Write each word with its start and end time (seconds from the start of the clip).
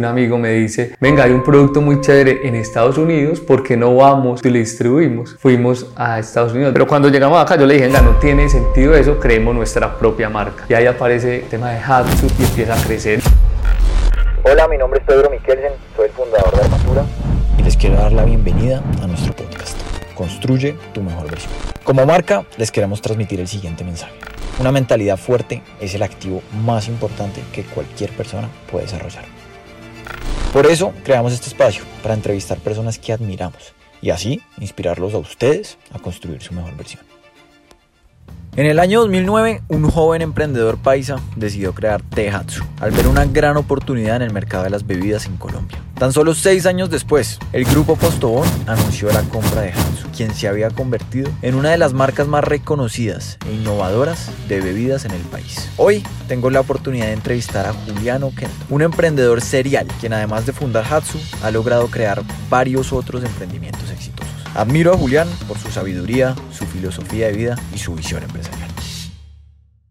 Un 0.00 0.06
amigo 0.06 0.38
me 0.38 0.50
dice, 0.50 0.94
venga, 1.00 1.24
hay 1.24 1.32
un 1.32 1.42
producto 1.42 1.80
muy 1.80 2.00
chévere 2.00 2.46
en 2.46 2.54
Estados 2.54 2.98
Unidos, 2.98 3.40
¿por 3.40 3.64
qué 3.64 3.76
no 3.76 3.96
vamos 3.96 4.40
y 4.44 4.48
lo 4.48 4.56
distribuimos? 4.56 5.34
Fuimos 5.40 5.88
a 5.96 6.20
Estados 6.20 6.52
Unidos, 6.52 6.72
pero 6.72 6.86
cuando 6.86 7.08
llegamos 7.08 7.42
acá 7.42 7.56
yo 7.56 7.66
le 7.66 7.74
dije, 7.74 7.86
venga, 7.86 8.02
no 8.02 8.12
tiene 8.20 8.48
sentido 8.48 8.94
eso, 8.94 9.18
creemos 9.18 9.56
nuestra 9.56 9.98
propia 9.98 10.28
marca. 10.28 10.66
Y 10.68 10.74
ahí 10.74 10.86
aparece 10.86 11.40
el 11.40 11.48
tema 11.48 11.72
de 11.72 11.80
Hatsu 11.80 12.28
y 12.38 12.44
empieza 12.44 12.80
a 12.80 12.84
crecer. 12.84 13.20
Hola, 14.44 14.68
mi 14.68 14.78
nombre 14.78 15.00
es 15.00 15.04
Pedro 15.04 15.30
Miquelsen, 15.30 15.72
soy 15.96 16.06
el 16.06 16.12
fundador 16.12 16.54
de 16.54 16.60
Armatura. 16.60 17.04
Y 17.58 17.64
les 17.64 17.76
quiero 17.76 17.96
dar 17.96 18.12
la 18.12 18.24
bienvenida 18.24 18.80
a 19.02 19.06
nuestro 19.08 19.34
podcast. 19.34 19.76
Construye 20.14 20.76
tu 20.94 21.02
mejor 21.02 21.28
versión. 21.28 21.52
Como 21.82 22.06
marca, 22.06 22.44
les 22.56 22.70
queremos 22.70 23.02
transmitir 23.02 23.40
el 23.40 23.48
siguiente 23.48 23.82
mensaje. 23.82 24.12
Una 24.60 24.70
mentalidad 24.70 25.16
fuerte 25.16 25.60
es 25.80 25.92
el 25.96 26.04
activo 26.04 26.40
más 26.64 26.86
importante 26.86 27.42
que 27.52 27.64
cualquier 27.64 28.10
persona 28.12 28.48
puede 28.70 28.84
desarrollar. 28.84 29.37
Por 30.52 30.66
eso 30.66 30.94
creamos 31.04 31.34
este 31.34 31.48
espacio, 31.48 31.84
para 32.02 32.14
entrevistar 32.14 32.58
personas 32.58 32.98
que 32.98 33.12
admiramos 33.12 33.74
y 34.00 34.10
así 34.10 34.40
inspirarlos 34.58 35.12
a 35.12 35.18
ustedes 35.18 35.76
a 35.92 35.98
construir 35.98 36.42
su 36.42 36.54
mejor 36.54 36.74
versión. 36.74 37.07
En 38.58 38.66
el 38.66 38.80
año 38.80 39.02
2009, 39.02 39.62
un 39.68 39.88
joven 39.88 40.20
emprendedor 40.20 40.78
paisa 40.78 41.20
decidió 41.36 41.74
crear 41.74 42.02
Tehatsu 42.02 42.64
al 42.80 42.90
ver 42.90 43.06
una 43.06 43.24
gran 43.24 43.56
oportunidad 43.56 44.16
en 44.16 44.22
el 44.22 44.32
mercado 44.32 44.64
de 44.64 44.70
las 44.70 44.84
bebidas 44.84 45.26
en 45.26 45.36
Colombia. 45.36 45.78
Tan 45.94 46.12
solo 46.12 46.34
seis 46.34 46.66
años 46.66 46.90
después, 46.90 47.38
el 47.52 47.64
grupo 47.64 47.94
Postobón 47.94 48.48
anunció 48.66 49.12
la 49.12 49.22
compra 49.22 49.60
de 49.60 49.70
Hatsu, 49.70 50.08
quien 50.16 50.34
se 50.34 50.48
había 50.48 50.70
convertido 50.70 51.30
en 51.42 51.54
una 51.54 51.70
de 51.70 51.78
las 51.78 51.92
marcas 51.92 52.26
más 52.26 52.42
reconocidas 52.42 53.38
e 53.48 53.52
innovadoras 53.52 54.28
de 54.48 54.60
bebidas 54.60 55.04
en 55.04 55.12
el 55.12 55.22
país. 55.22 55.70
Hoy 55.76 56.02
tengo 56.26 56.50
la 56.50 56.58
oportunidad 56.58 57.06
de 57.06 57.12
entrevistar 57.12 57.64
a 57.64 57.72
Juliano 57.72 58.32
Kento, 58.34 58.66
un 58.70 58.82
emprendedor 58.82 59.40
serial, 59.40 59.86
quien 60.00 60.14
además 60.14 60.46
de 60.46 60.52
fundar 60.52 60.84
Hatsu, 60.92 61.20
ha 61.44 61.52
logrado 61.52 61.86
crear 61.86 62.24
varios 62.50 62.92
otros 62.92 63.22
emprendimientos. 63.22 63.88
Admiro 64.54 64.92
a 64.92 64.96
Julián 64.96 65.28
por 65.46 65.58
su 65.58 65.70
sabiduría, 65.70 66.34
su 66.50 66.64
filosofía 66.66 67.26
de 67.26 67.32
vida 67.32 67.56
y 67.74 67.78
su 67.78 67.94
visión 67.94 68.22
empresarial. 68.22 68.68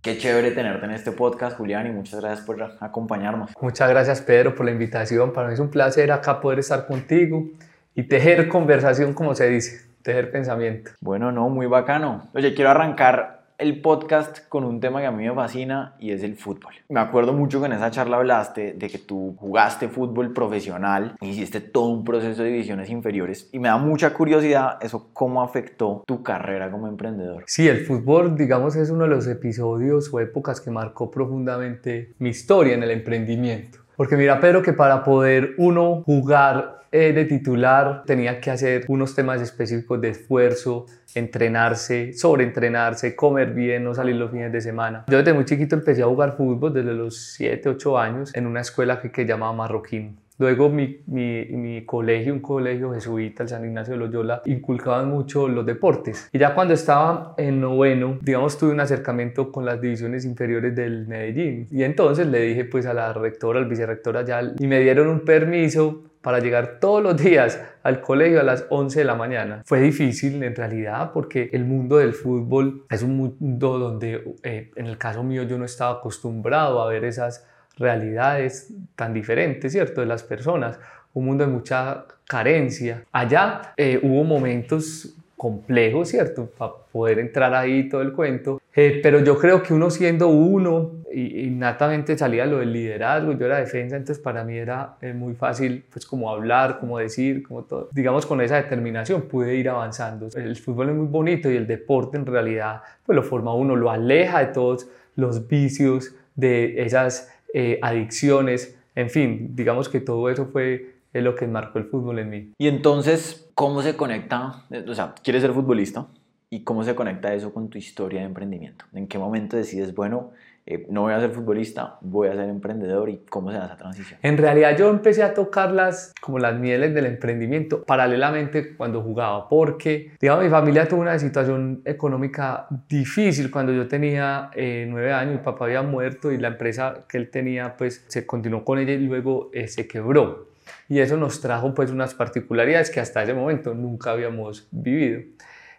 Qué 0.01 0.17
chévere 0.17 0.51
tenerte 0.51 0.85
en 0.85 0.91
este 0.91 1.11
podcast, 1.11 1.57
Julián, 1.57 1.87
y 1.87 1.91
muchas 1.91 2.19
gracias 2.21 2.45
por 2.45 2.61
acompañarnos. 2.79 3.51
Muchas 3.61 3.89
gracias, 3.89 4.21
Pedro, 4.21 4.55
por 4.55 4.65
la 4.65 4.71
invitación. 4.71 5.31
Para 5.33 5.47
mí 5.47 5.53
es 5.53 5.59
un 5.59 5.69
placer 5.69 6.11
acá 6.11 6.41
poder 6.41 6.59
estar 6.59 6.87
contigo 6.87 7.45
y 7.93 8.03
tejer 8.03 8.47
conversación, 8.47 9.13
como 9.13 9.35
se 9.35 9.49
dice, 9.49 9.81
tejer 10.01 10.31
pensamiento. 10.31 10.91
Bueno, 11.01 11.31
no, 11.31 11.49
muy 11.49 11.67
bacano. 11.67 12.29
Oye, 12.33 12.53
quiero 12.53 12.71
arrancar 12.71 13.36
el 13.57 13.81
podcast 13.81 14.47
con 14.49 14.63
un 14.63 14.79
tema 14.79 14.99
que 15.01 15.07
a 15.07 15.11
mí 15.11 15.27
me 15.27 15.33
fascina 15.33 15.95
y 15.99 16.11
es 16.11 16.21
el 16.21 16.35
fútbol. 16.35 16.73
Me 16.89 16.99
acuerdo 16.99 17.33
mucho 17.33 17.59
que 17.59 17.65
en 17.65 17.73
esa 17.73 17.89
charla 17.89 18.17
hablaste 18.17 18.73
de 18.73 18.89
que 18.89 18.99
tú 18.99 19.35
jugaste 19.39 19.89
fútbol 19.89 20.31
profesional, 20.31 21.15
hiciste 21.21 21.59
todo 21.59 21.89
un 21.89 22.03
proceso 22.03 22.43
de 22.43 22.49
divisiones 22.49 22.89
inferiores 22.89 23.49
y 23.51 23.59
me 23.59 23.69
da 23.69 23.77
mucha 23.77 24.13
curiosidad 24.13 24.77
eso 24.81 25.09
cómo 25.11 25.41
afectó 25.41 26.03
tu 26.05 26.21
carrera 26.21 26.69
como 26.69 26.87
emprendedor. 26.87 27.45
Sí, 27.47 27.67
el 27.67 27.85
fútbol 27.85 28.37
digamos 28.37 28.75
es 28.75 28.91
uno 28.91 29.03
de 29.03 29.09
los 29.09 29.27
episodios 29.27 30.13
o 30.13 30.19
épocas 30.19 30.61
que 30.61 30.69
marcó 30.69 31.09
profundamente 31.09 32.13
mi 32.19 32.29
historia 32.29 32.75
en 32.75 32.83
el 32.83 32.91
emprendimiento. 32.91 33.79
Porque 33.97 34.15
mira, 34.15 34.39
Pedro, 34.39 34.61
que 34.61 34.73
para 34.73 35.03
poder 35.03 35.55
uno 35.57 36.03
jugar 36.05 36.81
eh, 36.91 37.13
de 37.13 37.25
titular 37.25 38.03
tenía 38.05 38.39
que 38.39 38.51
hacer 38.51 38.85
unos 38.87 39.15
temas 39.15 39.41
específicos 39.41 39.99
de 39.99 40.09
esfuerzo, 40.09 40.85
entrenarse, 41.15 42.13
sobreentrenarse, 42.13 43.15
comer 43.15 43.55
bien, 43.55 43.83
no 43.83 43.95
salir 43.95 44.15
los 44.15 44.29
fines 44.29 44.51
de 44.51 44.61
semana. 44.61 45.05
Yo 45.07 45.17
desde 45.17 45.33
muy 45.33 45.45
chiquito 45.45 45.75
empecé 45.75 46.03
a 46.03 46.05
jugar 46.05 46.37
fútbol, 46.37 46.71
desde 46.75 46.93
los 46.93 47.33
7, 47.33 47.69
8 47.69 47.97
años, 47.97 48.35
en 48.35 48.45
una 48.45 48.61
escuela 48.61 49.01
que, 49.01 49.11
que 49.11 49.25
llamaba 49.25 49.53
Marroquín. 49.53 50.15
Luego 50.39 50.69
mi, 50.69 51.01
mi, 51.07 51.45
mi, 51.45 51.85
colegio, 51.85 52.33
un 52.33 52.41
colegio 52.41 52.93
jesuita, 52.93 53.43
el 53.43 53.49
San 53.49 53.65
Ignacio 53.65 53.93
de 53.93 53.99
Loyola, 53.99 54.41
inculcaban 54.45 55.09
mucho 55.09 55.47
los 55.47 55.65
deportes. 55.65 56.29
Y 56.31 56.37
ya 56.37 56.53
cuando 56.53 56.75
estaba 56.75 57.33
en 57.37 57.59
noveno, 57.59 58.19
digamos, 58.21 58.57
tuve 58.57 58.71
un 58.71 58.79
acercamiento 58.79 59.51
con 59.51 59.65
las 59.65 59.81
divisiones 59.81 60.25
inferiores 60.25 60.75
del 60.75 61.07
Medellín. 61.07 61.67
Y 61.71 61.83
entonces 61.83 62.27
le 62.27 62.41
dije 62.41 62.65
pues 62.65 62.85
a 62.85 62.93
la 62.93 63.13
rectora, 63.13 63.59
al 63.59 63.65
vicerrector 63.65 64.17
allá, 64.17 64.41
y 64.59 64.67
me 64.67 64.79
dieron 64.79 65.07
un 65.07 65.21
permiso 65.21 66.03
para 66.21 66.39
llegar 66.39 66.79
todos 66.79 67.01
los 67.01 67.15
días 67.15 67.59
al 67.83 68.01
colegio 68.01 68.41
a 68.41 68.43
las 68.43 68.65
11 68.69 68.99
de 68.99 69.05
la 69.05 69.15
mañana. 69.15 69.61
Fue 69.65 69.79
difícil 69.79 70.43
en 70.43 70.55
realidad 70.55 71.11
porque 71.13 71.49
el 71.53 71.63
mundo 71.63 71.97
del 71.97 72.13
fútbol 72.13 72.85
es 72.89 73.01
un 73.01 73.15
mundo 73.15 73.79
donde 73.79 74.35
eh, 74.43 74.71
en 74.75 74.87
el 74.87 74.97
caso 74.97 75.23
mío 75.23 75.43
yo 75.43 75.57
no 75.57 75.65
estaba 75.65 75.99
acostumbrado 75.99 76.81
a 76.81 76.89
ver 76.89 77.05
esas 77.05 77.47
realidades 77.77 78.73
tan 78.95 79.13
diferentes, 79.13 79.71
¿cierto? 79.71 80.01
De 80.01 80.07
las 80.07 80.23
personas, 80.23 80.79
un 81.13 81.25
mundo 81.25 81.45
de 81.45 81.51
mucha 81.51 82.05
carencia. 82.27 83.03
Allá 83.11 83.73
eh, 83.77 83.99
hubo 84.01 84.23
momentos 84.23 85.15
complejo, 85.37 86.03
¿cierto? 86.03 86.49
Para 86.57 86.73
poder 86.91 87.19
entrar 87.19 87.53
ahí 87.53 87.87
todo 87.87 88.01
el 88.01 88.11
cuento. 88.11 88.59
Eh, 88.75 88.99
pero 89.03 89.19
yo 89.23 89.37
creo 89.37 89.61
que 89.61 89.73
uno 89.73 89.89
siendo 89.91 90.27
uno, 90.27 90.93
innatamente 91.13 92.17
salía 92.17 92.45
lo 92.45 92.57
del 92.57 92.73
liderazgo, 92.73 93.33
yo 93.33 93.45
era 93.45 93.59
defensa, 93.59 93.95
entonces 93.95 94.21
para 94.21 94.43
mí 94.43 94.57
era 94.57 94.97
eh, 95.01 95.13
muy 95.13 95.35
fácil, 95.35 95.85
pues 95.91 96.05
como 96.05 96.29
hablar, 96.31 96.79
como 96.79 96.97
decir, 96.97 97.43
como 97.43 97.63
todo. 97.63 97.89
Digamos, 97.91 98.25
con 98.25 98.41
esa 98.41 98.55
determinación 98.55 99.23
pude 99.23 99.55
ir 99.55 99.69
avanzando. 99.69 100.27
El 100.35 100.55
fútbol 100.55 100.89
es 100.89 100.95
muy 100.95 101.07
bonito 101.07 101.51
y 101.51 101.55
el 101.55 101.67
deporte 101.67 102.17
en 102.17 102.25
realidad, 102.25 102.81
pues 103.05 103.15
lo 103.15 103.23
forma 103.23 103.53
uno, 103.53 103.75
lo 103.75 103.91
aleja 103.91 104.39
de 104.39 104.47
todos 104.47 104.89
los 105.15 105.47
vicios, 105.47 106.15
de 106.35 106.83
esas 106.83 107.33
eh, 107.53 107.79
adicciones, 107.81 108.77
en 108.95 109.09
fin, 109.09 109.55
digamos 109.55 109.89
que 109.89 109.99
todo 109.99 110.29
eso 110.29 110.47
fue 110.47 110.97
es 111.13 111.23
lo 111.23 111.35
que 111.35 111.47
marcó 111.47 111.79
el 111.79 111.85
fútbol 111.85 112.19
en 112.19 112.29
mí. 112.29 112.51
Y 112.57 112.67
entonces, 112.67 113.49
¿cómo 113.55 113.81
se 113.81 113.95
conecta? 113.95 114.65
O 114.87 114.93
sea, 114.93 115.15
¿quieres 115.23 115.41
ser 115.41 115.53
futbolista? 115.53 116.07
¿Y 116.49 116.63
cómo 116.63 116.83
se 116.83 116.95
conecta 116.95 117.33
eso 117.33 117.53
con 117.53 117.69
tu 117.69 117.77
historia 117.77 118.21
de 118.21 118.27
emprendimiento? 118.27 118.85
¿En 118.93 119.07
qué 119.07 119.17
momento 119.17 119.57
decides, 119.57 119.95
bueno, 119.95 120.31
eh, 120.69 120.85
no 120.89 121.03
voy 121.03 121.13
a 121.13 121.19
ser 121.21 121.31
futbolista, 121.31 121.97
voy 122.01 122.27
a 122.27 122.33
ser 122.33 122.49
emprendedor 122.49 123.07
y 123.09 123.21
cómo 123.29 123.51
se 123.51 123.57
da 123.57 123.67
esa 123.67 123.77
transición? 123.77 124.19
En 124.21 124.37
realidad 124.37 124.77
yo 124.77 124.89
empecé 124.89 125.23
a 125.23 125.33
tocar 125.33 125.71
las, 125.71 126.13
como 126.19 126.39
las 126.39 126.59
mieles 126.59 126.93
del 126.93 127.05
emprendimiento 127.05 127.85
paralelamente 127.85 128.75
cuando 128.75 129.01
jugaba, 129.01 129.47
porque, 129.47 130.11
digamos, 130.19 130.43
mi 130.43 130.49
familia 130.49 130.85
tuvo 130.85 131.01
una 131.01 131.17
situación 131.17 131.81
económica 131.85 132.67
difícil 132.89 133.49
cuando 133.49 133.71
yo 133.71 133.87
tenía 133.87 134.51
eh, 134.55 134.85
nueve 134.89 135.13
años, 135.13 135.35
mi 135.35 135.41
papá 135.41 135.65
había 135.65 135.83
muerto 135.83 136.33
y 136.33 136.37
la 136.37 136.49
empresa 136.49 137.05
que 137.07 137.17
él 137.17 137.29
tenía, 137.29 137.77
pues 137.77 138.03
se 138.09 138.25
continuó 138.25 138.65
con 138.65 138.77
ella 138.77 138.91
y 138.91 138.97
luego 138.97 139.49
eh, 139.53 139.69
se 139.69 139.87
quebró 139.87 140.47
y 140.89 140.99
eso 140.99 141.15
nos 141.15 141.39
trajo 141.39 141.73
pues 141.73 141.91
unas 141.91 142.13
particularidades 142.13 142.89
que 142.89 142.99
hasta 142.99 143.23
ese 143.23 143.33
momento 143.33 143.73
nunca 143.73 144.11
habíamos 144.11 144.67
vivido. 144.71 145.21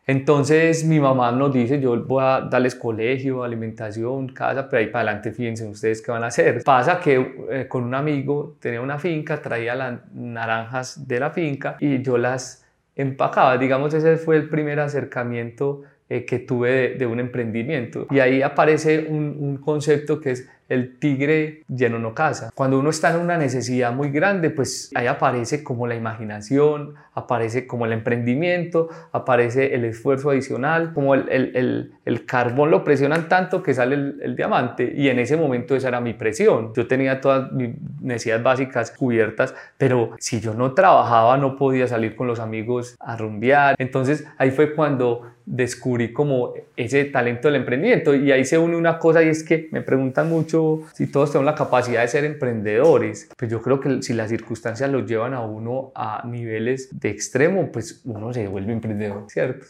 Entonces 0.08 0.86
mi 0.86 0.98
mamá 0.98 1.30
nos 1.32 1.52
dice, 1.52 1.78
yo 1.78 2.02
voy 2.02 2.24
a 2.24 2.40
darles 2.40 2.74
colegio, 2.74 3.44
alimentación, 3.44 4.28
casa, 4.28 4.66
pero 4.66 4.80
ahí 4.80 4.86
para 4.86 5.10
adelante 5.10 5.32
fíjense 5.32 5.68
ustedes 5.68 6.00
qué 6.00 6.10
van 6.10 6.24
a 6.24 6.28
hacer. 6.28 6.64
Pasa 6.64 6.98
que 6.98 7.46
eh, 7.50 7.66
con 7.68 7.84
un 7.84 7.94
amigo 7.94 8.56
tenía 8.58 8.80
una 8.80 8.98
finca, 8.98 9.42
traía 9.42 9.74
las 9.74 10.00
naranjas 10.14 11.06
de 11.06 11.20
la 11.20 11.30
finca 11.30 11.76
y 11.78 12.00
yo 12.00 12.16
las 12.16 12.64
empacaba. 12.96 13.58
Digamos, 13.58 13.92
ese 13.92 14.16
fue 14.16 14.36
el 14.36 14.48
primer 14.48 14.80
acercamiento 14.80 15.82
eh, 16.10 16.24
que 16.24 16.38
tuve 16.38 16.94
de, 16.94 17.06
un 17.06 17.20
emprendimiento. 17.20 18.06
Y 18.10 18.20
ahí 18.20 18.40
aparece 18.40 19.06
un, 19.10 19.58
concepto 19.58 20.20
que 20.22 20.30
es 20.30 20.48
el 20.70 20.98
tigre 20.98 21.64
lleno 21.68 21.98
no 21.98 22.14
casa. 22.14 22.50
Cuando 22.54 22.78
uno 22.78 22.88
está 22.88 23.10
en 23.10 23.20
una 23.20 23.36
necesidad 23.36 23.92
muy 23.92 24.10
grande, 24.10 24.48
pues 24.48 24.90
ahí 24.94 25.06
aparece 25.06 25.62
como 25.62 25.86
la 25.86 25.96
imaginación, 25.96 26.94
aparece 27.12 27.66
como 27.66 27.84
el 27.84 27.92
emprendimiento, 27.92 28.88
aparece 29.12 29.74
el 29.74 29.84
esfuerzo 29.84 30.30
adicional, 30.30 30.92
como 30.94 31.14
el, 31.14 31.28
el, 31.28 31.92
el, 32.04 32.26
carbón 32.26 32.70
lo 32.70 32.84
presionan 32.84 33.28
tanto 33.28 33.62
que 33.62 33.74
sale 33.74 33.94
el, 33.94 34.36
diamante 34.36 34.90
y 34.94 35.08
en 35.08 35.18
ese 35.18 35.36
momento 35.36 35.76
esa 35.76 35.88
era 35.88 36.00
mi 36.00 36.14
presión. 36.14 36.72
Yo 36.74 36.86
tenía 36.86 37.20
todas 37.20 37.52
mis 37.52 37.70
necesidades 38.00 38.42
básicas 38.42 38.90
cubiertas, 38.90 39.54
pero 39.76 40.12
si 40.18 40.40
yo 40.40 40.54
no 40.54 40.72
trabajaba 40.72 41.36
no 41.36 41.56
podía 41.56 41.86
salir 41.86 42.16
con 42.16 42.26
los 42.26 42.40
amigos 42.40 42.96
a 43.00 43.16
rumbear. 43.16 43.74
Entonces 43.78 44.26
ahí 44.38 44.50
fue 44.50 44.74
cuando 44.74 45.22
descubrí 45.50 46.12
como 46.12 46.52
ese 46.76 47.06
talento 47.06 47.48
del 47.48 47.56
emprendimiento. 47.56 48.14
Y 48.14 48.30
ahí 48.30 48.44
se 48.44 48.58
une 48.58 48.76
una 48.76 48.98
cosa 48.98 49.22
y 49.22 49.28
es 49.28 49.42
que 49.42 49.68
me 49.72 49.80
preguntan 49.80 50.28
mucho 50.28 50.82
si 50.92 51.10
todos 51.10 51.32
tenemos 51.32 51.46
la 51.46 51.56
capacidad 51.56 52.02
de 52.02 52.08
ser 52.08 52.24
emprendedores, 52.24 53.30
pues 53.36 53.50
yo 53.50 53.62
creo 53.62 53.80
que 53.80 54.02
si 54.02 54.12
las 54.12 54.28
circunstancias 54.28 54.90
los 54.90 55.06
llevan 55.06 55.32
a 55.32 55.40
uno 55.40 55.90
a 55.94 56.22
niveles 56.26 56.90
de 57.00 57.08
extremo, 57.08 57.72
pues 57.72 58.02
uno 58.04 58.32
se 58.32 58.46
vuelve 58.46 58.72
emprendedor, 58.72 59.24
¿cierto? 59.28 59.64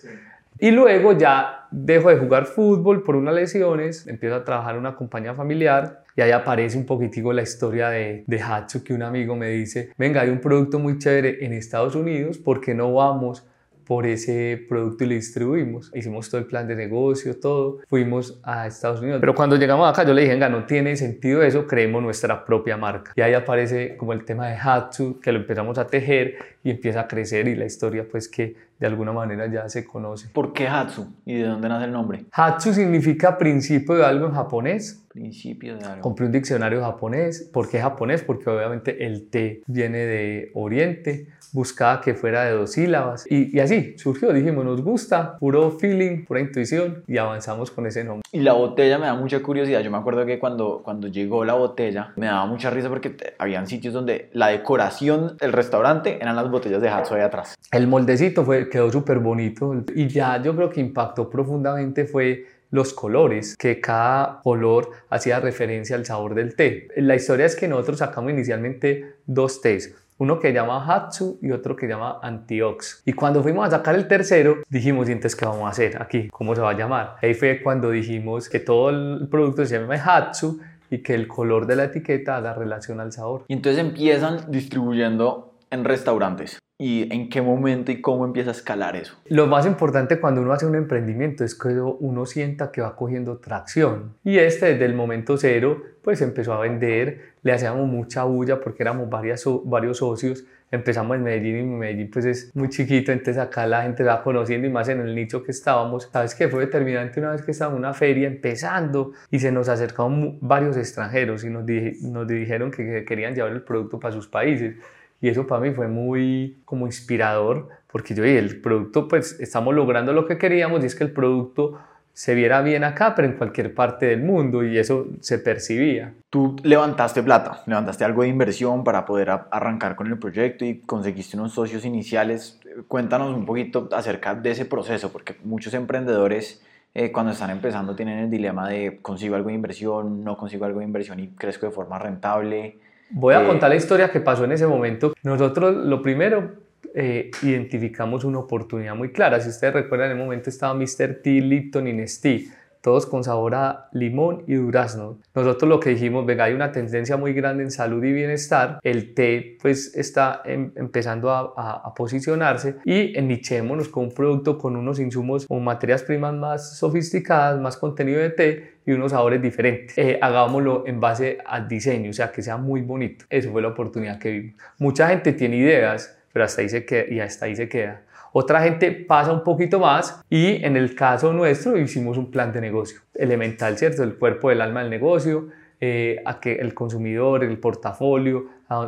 Y 0.58 0.72
luego 0.72 1.12
ya 1.12 1.69
dejo 1.70 2.08
de 2.10 2.16
jugar 2.16 2.46
fútbol 2.46 3.04
por 3.04 3.14
unas 3.14 3.34
lesiones, 3.34 4.08
empiezo 4.08 4.34
a 4.34 4.44
trabajar 4.44 4.74
en 4.74 4.81
una 4.81 4.96
compañía 4.96 5.32
familiar 5.34 6.02
y 6.16 6.20
ahí 6.20 6.32
aparece 6.32 6.76
un 6.76 6.84
poquitico 6.84 7.32
la 7.32 7.42
historia 7.42 7.90
de, 7.90 8.24
de 8.26 8.40
Hatsu 8.40 8.82
que 8.82 8.92
un 8.92 9.04
amigo 9.04 9.36
me 9.36 9.50
dice, 9.50 9.90
venga, 9.96 10.22
hay 10.22 10.31
un 10.31 10.40
producto 10.40 10.81
muy 10.81 10.98
chévere 10.98 11.44
en 11.44 11.52
Estados 11.52 11.94
Unidos, 11.94 12.38
¿por 12.38 12.60
qué 12.60 12.74
no 12.74 12.92
vamos 12.92 13.46
por 13.88 14.06
ese 14.06 14.67
producto 14.69 15.05
y 15.05 15.06
lo 15.06 15.14
distribuimos. 15.14 15.90
Hicimos 15.94 16.29
todo 16.29 16.43
el 16.43 16.46
plan 16.46 16.69
de 16.69 16.76
negocio, 16.76 17.40
todo. 17.40 17.79
Fuimos 17.88 18.38
a 18.44 18.67
Estados 18.67 19.00
Unidos. 19.00 19.19
Pero 19.19 19.35
cuando 19.35 19.56
llegamos 19.56 19.88
acá, 19.90 20.05
yo 20.05 20.12
le 20.12 20.20
dije, 20.20 20.35
venga, 20.35 20.50
no 20.50 20.67
tiene 20.67 20.94
sentido 20.94 21.43
eso, 21.43 21.67
creemos 21.67 22.02
nuestra 22.02 22.44
propia 22.44 22.76
marca. 22.76 23.12
Y 23.17 23.23
ahí 23.23 23.32
aparece 23.32 23.96
como 23.96 24.12
el 24.12 24.26
tema 24.26 24.49
de 24.49 24.56
Hatsu, 24.56 25.19
que 25.20 25.32
lo 25.32 25.38
empezamos 25.38 25.79
a 25.79 25.87
tejer 25.87 26.37
y 26.69 26.70
empieza 26.70 27.00
a 27.00 27.09
crecer 27.09 27.49
y 27.49 27.56
la 27.56 27.65
historia 27.65 28.06
pues 28.06 28.29
que 28.29 28.55
de 28.79 28.87
alguna 28.87 29.11
manera 29.11 29.50
ya 29.50 29.70
se 29.70 29.87
conoce. 29.87 30.29
¿Por 30.29 30.53
qué 30.53 30.69
Hatsu 30.69 31.06
y 31.25 31.37
de 31.37 31.44
dónde 31.44 31.67
nace 31.67 31.87
el 31.87 31.93
nombre? 31.93 32.26
Hatsu 32.31 32.75
significa 32.75 33.38
principio 33.38 33.94
de 33.94 34.05
algo 34.05 34.26
en 34.26 34.35
japonés. 34.35 35.03
Principio 35.09 35.79
de 35.79 35.85
algo. 35.87 36.03
Compré 36.03 36.26
un 36.26 36.32
diccionario 36.32 36.82
japonés. 36.82 37.49
¿Por 37.50 37.70
qué 37.70 37.81
japonés? 37.81 38.23
Porque 38.23 38.50
obviamente 38.50 39.06
el 39.06 39.31
té 39.31 39.62
viene 39.67 39.99
de 39.99 40.50
Oriente 40.53 41.29
buscaba 41.53 42.00
que 42.00 42.15
fuera 42.15 42.44
de 42.44 42.53
dos 42.53 42.73
sílabas 42.73 43.25
y, 43.29 43.56
y, 43.56 43.61
así 43.61 43.94
surgió, 43.97 44.32
dijimos, 44.32 44.65
nos 44.65 44.82
gusta, 44.82 45.38
puro 45.38 45.70
feeling, 45.70 46.25
pura 46.25 46.41
intuición 46.41 47.03
y 47.06 47.17
avanzamos 47.17 47.70
con 47.70 47.87
ese 47.87 48.05
nombre. 48.05 48.23
Y 48.32 48.41
la 48.41 48.53
botella 48.53 48.99
me 48.99 49.06
da 49.06 49.15
mucha 49.15 49.41
curiosidad, 49.41 49.81
yo 49.81 49.91
me 49.91 49.97
acuerdo 49.97 50.26
que 50.26 50.38
cuando, 50.38 50.82
cuando 50.85 51.09
llegó 51.09 51.44
la 51.44 51.55
botella 51.55 52.12
me 52.17 52.26
daba 52.26 52.47
mucha 52.47 52.70
risa 52.70 52.88
porque 52.88 53.17
habían 53.38 53.67
sitios 53.67 53.94
donde 53.94 54.29
la 54.32 54.49
decoración 54.49 55.37
del 55.38 55.53
restaurante 55.53 56.19
eran 56.20 56.37
las 56.37 56.50
botellas 56.50 56.57
de 56.60 56.88
Hatsu 56.88 57.14
ahí 57.14 57.22
atrás. 57.22 57.55
El 57.70 57.87
moldecito 57.87 58.44
fue, 58.44 58.69
quedó 58.69 58.90
súper 58.90 59.19
bonito 59.19 59.75
y 59.94 60.08
ya 60.08 60.43
yo 60.43 60.55
creo 60.55 60.70
que 60.70 60.81
impactó 60.81 61.31
profundamente 61.31 62.05
fue 62.05 62.46
los 62.70 62.93
colores, 62.93 63.56
que 63.56 63.81
cada 63.81 64.40
color 64.43 64.90
hacía 65.08 65.40
referencia 65.40 65.96
al 65.96 66.05
sabor 66.05 66.34
del 66.34 66.55
té. 66.55 66.88
La 66.96 67.14
historia 67.14 67.46
es 67.46 67.56
que 67.56 67.66
nosotros 67.66 67.99
sacamos 67.99 68.31
inicialmente 68.31 69.14
dos 69.26 69.62
tés 69.62 69.94
uno 70.19 70.40
que 70.40 70.52
llama 70.52 70.84
Hatsu 70.84 71.38
y 71.40 71.52
otro 71.52 71.76
que 71.76 71.87
llama 71.87 72.19
Antiox. 72.22 73.02
Y 73.06 73.12
cuando 73.12 73.43
fuimos 73.43 73.66
a 73.69 73.70
sacar 73.70 73.94
el 73.94 74.08
tercero, 74.08 74.62
dijimos, 74.69 75.08
¿y 75.08 75.12
entonces 75.12 75.37
qué 75.38 75.46
vamos 75.46 75.64
a 75.64 75.69
hacer 75.69 76.02
aquí? 76.02 76.28
¿Cómo 76.28 76.55
se 76.55 76.60
va 76.60 76.70
a 76.70 76.76
llamar? 76.76 77.16
Ahí 77.22 77.34
fue 77.34 77.62
cuando 77.62 77.90
dijimos 77.90 78.49
que 78.49 78.58
todo 78.58 78.90
el 78.90 79.28
producto 79.31 79.64
se 79.64 79.78
llama 79.78 79.94
Hatsu 79.94 80.60
y 80.90 80.99
que 80.99 81.14
el 81.14 81.28
color 81.28 81.66
de 81.66 81.76
la 81.76 81.84
etiqueta 81.84 82.37
haga 82.37 82.55
relación 82.55 83.00
al 83.00 83.12
sabor. 83.12 83.44
Y 83.46 83.52
entonces 83.52 83.81
empiezan 83.81 84.50
distribuyendo 84.50 85.55
en 85.70 85.85
restaurantes. 85.85 86.59
¿Y 86.81 87.12
en 87.12 87.29
qué 87.29 87.43
momento 87.43 87.91
y 87.91 88.00
cómo 88.00 88.25
empieza 88.25 88.50
a 88.50 88.53
escalar 88.53 88.94
eso? 88.94 89.17
Lo 89.26 89.49
más 89.49 89.67
importante 89.67 90.20
cuando 90.20 90.43
uno 90.43 90.53
hace 90.53 90.65
un 90.65 90.76
emprendimiento 90.76 91.43
es 91.43 91.56
que 91.56 91.70
uno 91.70 92.25
sienta 92.25 92.70
que 92.70 92.81
va 92.81 92.94
cogiendo 92.94 93.38
tracción. 93.38 94.15
Y 94.23 94.38
este 94.38 94.67
desde 94.67 94.85
el 94.85 94.94
momento 94.94 95.37
cero 95.37 95.82
pues 96.05 96.23
empezó 96.23 96.53
a 96.53 96.61
vender, 96.61 97.32
le 97.43 97.53
hacíamos 97.53 97.88
mucha 97.88 98.23
bulla 98.23 98.61
porque 98.61 98.85
éramos 98.85 99.11
varias, 99.11 99.44
varios 99.65 99.99
socios. 99.99 100.44
Empezamos 100.70 101.17
en 101.17 101.25
Medellín 101.25 101.59
y 101.59 101.62
Medellín 101.65 102.11
pues 102.12 102.25
es 102.26 102.55
muy 102.55 102.69
chiquito, 102.69 103.11
entonces 103.11 103.38
acá 103.38 103.67
la 103.67 103.82
gente 103.82 104.05
va 104.05 104.23
conociendo 104.23 104.69
y 104.69 104.70
más 104.70 104.88
en 104.88 105.00
el 105.00 105.17
nicho 105.17 105.43
que 105.43 105.50
estábamos. 105.50 106.09
¿Sabes 106.12 106.37
qué? 106.37 106.47
Fue 106.47 106.61
determinante 106.61 107.19
una 107.19 107.32
vez 107.32 107.43
que 107.43 107.50
estábamos 107.50 107.79
en 107.79 107.87
una 107.87 107.94
feria 107.94 108.29
empezando 108.29 109.12
y 109.32 109.41
se 109.41 109.50
nos 109.50 109.69
acercaron 109.69 110.38
varios 110.41 110.76
extranjeros 110.76 111.43
y 111.43 111.50
nos, 111.50 111.65
nos 112.03 112.29
dijeron 112.29 112.70
que 112.70 113.05
querían 113.05 113.35
llevar 113.35 113.50
el 113.50 113.62
producto 113.62 113.99
para 113.99 114.15
sus 114.15 114.29
países. 114.29 114.76
Y 115.20 115.29
eso 115.29 115.47
para 115.47 115.61
mí 115.61 115.73
fue 115.73 115.88
muy 115.88 116.59
como 116.65 116.87
inspirador, 116.87 117.69
porque 117.91 118.15
yo 118.15 118.23
dije, 118.23 118.38
el 118.38 118.61
producto, 118.61 119.09
pues 119.09 119.38
estamos 119.41 119.75
logrando 119.75 120.12
lo 120.12 120.26
que 120.26 120.38
queríamos 120.38 120.82
y 120.82 120.87
es 120.87 120.94
que 120.94 121.05
el 121.05 121.12
producto 121.12 121.79
se 122.12 122.35
viera 122.35 122.62
bien 122.62 122.82
acá, 122.82 123.15
pero 123.15 123.29
en 123.29 123.35
cualquier 123.35 123.73
parte 123.75 124.06
del 124.06 124.23
mundo 124.23 124.65
y 124.65 124.76
eso 124.76 125.06
se 125.20 125.38
percibía. 125.38 126.15
Tú 126.31 126.56
levantaste 126.65 127.23
plata, 127.23 127.62
levantaste 127.67 128.05
algo 128.05 128.23
de 128.23 128.29
inversión 128.29 128.82
para 128.82 129.06
poder 129.06 129.31
arrancar 129.31 129.94
con 129.94 130.09
el 130.09 130.19
proyecto 130.19 130.65
y 130.65 130.81
conseguiste 130.81 131.37
unos 131.37 131.53
socios 131.53 131.85
iniciales. 131.85 132.59
Cuéntanos 132.88 133.32
un 133.32 133.47
poquito 133.47 133.88
acerca 133.93 134.35
de 134.35 134.50
ese 134.50 134.65
proceso, 134.65 135.12
porque 135.12 135.37
muchos 135.44 135.75
emprendedores 135.75 136.61
eh, 136.93 137.12
cuando 137.12 137.31
están 137.31 137.50
empezando 137.50 137.94
tienen 137.94 138.19
el 138.19 138.31
dilema 138.31 138.69
de 138.69 138.99
consigo 139.00 139.37
algo 139.37 139.50
de 139.50 139.55
inversión, 139.55 140.25
no 140.25 140.37
consigo 140.37 140.65
algo 140.65 140.81
de 140.81 140.87
inversión 140.87 141.20
y 141.20 141.29
crezco 141.29 141.67
de 141.67 141.73
forma 141.73 142.00
rentable. 142.00 142.81
Voy 143.10 143.34
a 143.34 143.43
eh, 143.43 143.46
contar 143.46 143.70
la 143.70 143.76
historia 143.76 144.10
que 144.10 144.20
pasó 144.20 144.44
en 144.44 144.52
ese 144.52 144.66
momento. 144.66 145.14
Nosotros 145.22 145.75
lo 145.75 146.02
primero 146.02 146.52
eh, 146.94 147.31
identificamos 147.43 148.25
una 148.25 148.38
oportunidad 148.38 148.94
muy 148.94 149.12
clara. 149.12 149.40
Si 149.40 149.49
ustedes 149.49 149.75
recuerdan, 149.75 150.10
en 150.10 150.19
el 150.19 150.22
momento 150.22 150.50
estaba 150.50 150.75
Mr. 150.75 151.20
T, 151.22 151.31
Lipton 151.40 151.87
y 151.88 151.93
Nestlé, 151.93 152.46
todos 152.80 153.06
con 153.06 153.25
sabor 153.25 153.54
a 153.54 153.88
limón 153.92 154.44
y 154.46 154.54
durazno. 154.54 155.19
Nosotros 155.34 155.69
lo 155.69 155.80
que 155.80 155.90
dijimos, 155.90 156.26
venga, 156.26 156.44
hay 156.44 156.54
una 156.54 156.72
tendencia 156.72 157.16
muy 157.16 157.32
grande 157.32 157.62
en 157.62 157.70
salud 157.70 158.02
y 158.04 158.12
bienestar. 158.12 158.78
El 158.82 159.14
té 159.14 159.56
pues 159.60 159.94
está 159.96 160.42
em, 160.44 160.72
empezando 160.76 161.30
a, 161.30 161.52
a, 161.56 161.94
posicionarse 161.94 162.76
y 162.84 163.19
ennichémonos 163.19 163.88
con 163.88 164.04
un 164.04 164.12
producto 164.12 164.58
con 164.58 164.76
unos 164.76 165.00
insumos 165.00 165.46
o 165.48 165.58
materias 165.58 166.02
primas 166.02 166.34
más 166.34 166.78
sofisticadas, 166.78 167.60
más 167.60 167.76
contenido 167.76 168.20
de 168.20 168.30
té 168.30 168.72
y 168.86 168.92
unos 168.92 169.12
sabores 169.12 169.42
diferentes. 169.42 169.96
Eh, 169.98 170.19
hagámoslo 170.20 170.84
en 170.86 170.98
base 170.98 171.38
al 171.44 171.69
diseño, 171.69 172.10
o 172.10 172.12
sea, 172.14 172.32
que 172.32 172.42
sea 172.42 172.56
muy 172.56 172.81
bonito. 172.81 173.26
Eso 173.28 173.50
fue 173.52 173.60
la 173.60 173.69
oportunidad 173.69 174.19
que 174.19 174.31
vimos. 174.31 174.54
Mucha 174.78 175.08
gente 175.08 175.32
tiene 175.34 175.56
ideas, 175.56 176.16
pero 176.32 176.46
hasta 176.46 176.62
ahí 176.62 176.69
se 176.69 176.84
queda, 176.86 177.04
y 177.08 177.20
hasta 177.20 177.46
ahí 177.46 177.54
se 177.54 177.69
queda. 177.69 178.02
Otra 178.32 178.60
gente 178.62 178.92
pasa 178.92 179.32
un 179.32 179.42
poquito 179.42 179.80
más 179.80 180.22
y 180.28 180.64
en 180.64 180.76
el 180.76 180.94
caso 180.94 181.32
nuestro 181.32 181.78
hicimos 181.78 182.19
un 182.19 182.30
plan 182.30 182.52
de 182.52 182.60
negocio 182.60 183.00
elemental, 183.14 183.78
¿cierto? 183.78 184.02
El 184.02 184.16
cuerpo 184.16 184.50
del 184.50 184.60
alma 184.60 184.80
del 184.80 184.90
negocio, 184.90 185.48
eh, 185.80 186.20
a 186.25 186.40
que 186.40 186.54
el 186.56 186.75
consumidor, 186.75 187.44
el 187.44 187.58
portafolio, 187.58 188.46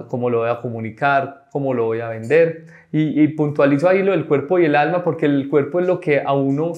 cómo 0.09 0.29
lo 0.29 0.39
voy 0.41 0.51
a 0.51 0.61
comunicar, 0.61 1.47
cómo 1.51 1.73
lo 1.73 1.85
voy 1.85 2.01
a 2.01 2.09
vender. 2.09 2.67
Y, 2.93 3.23
y, 3.23 3.29
puntualizo 3.29 3.89
ahí 3.89 4.03
lo 4.03 4.13
del 4.13 4.27
cuerpo 4.27 4.59
y 4.59 4.65
el 4.65 4.77
alma 4.77 5.05
porque 5.05 5.27
el 5.27 5.49
cuerpo 5.49 5.81
es 5.81 5.87
lo 5.87 6.01
que 6.01 6.21
a 6.21 6.33
uno 6.33 6.73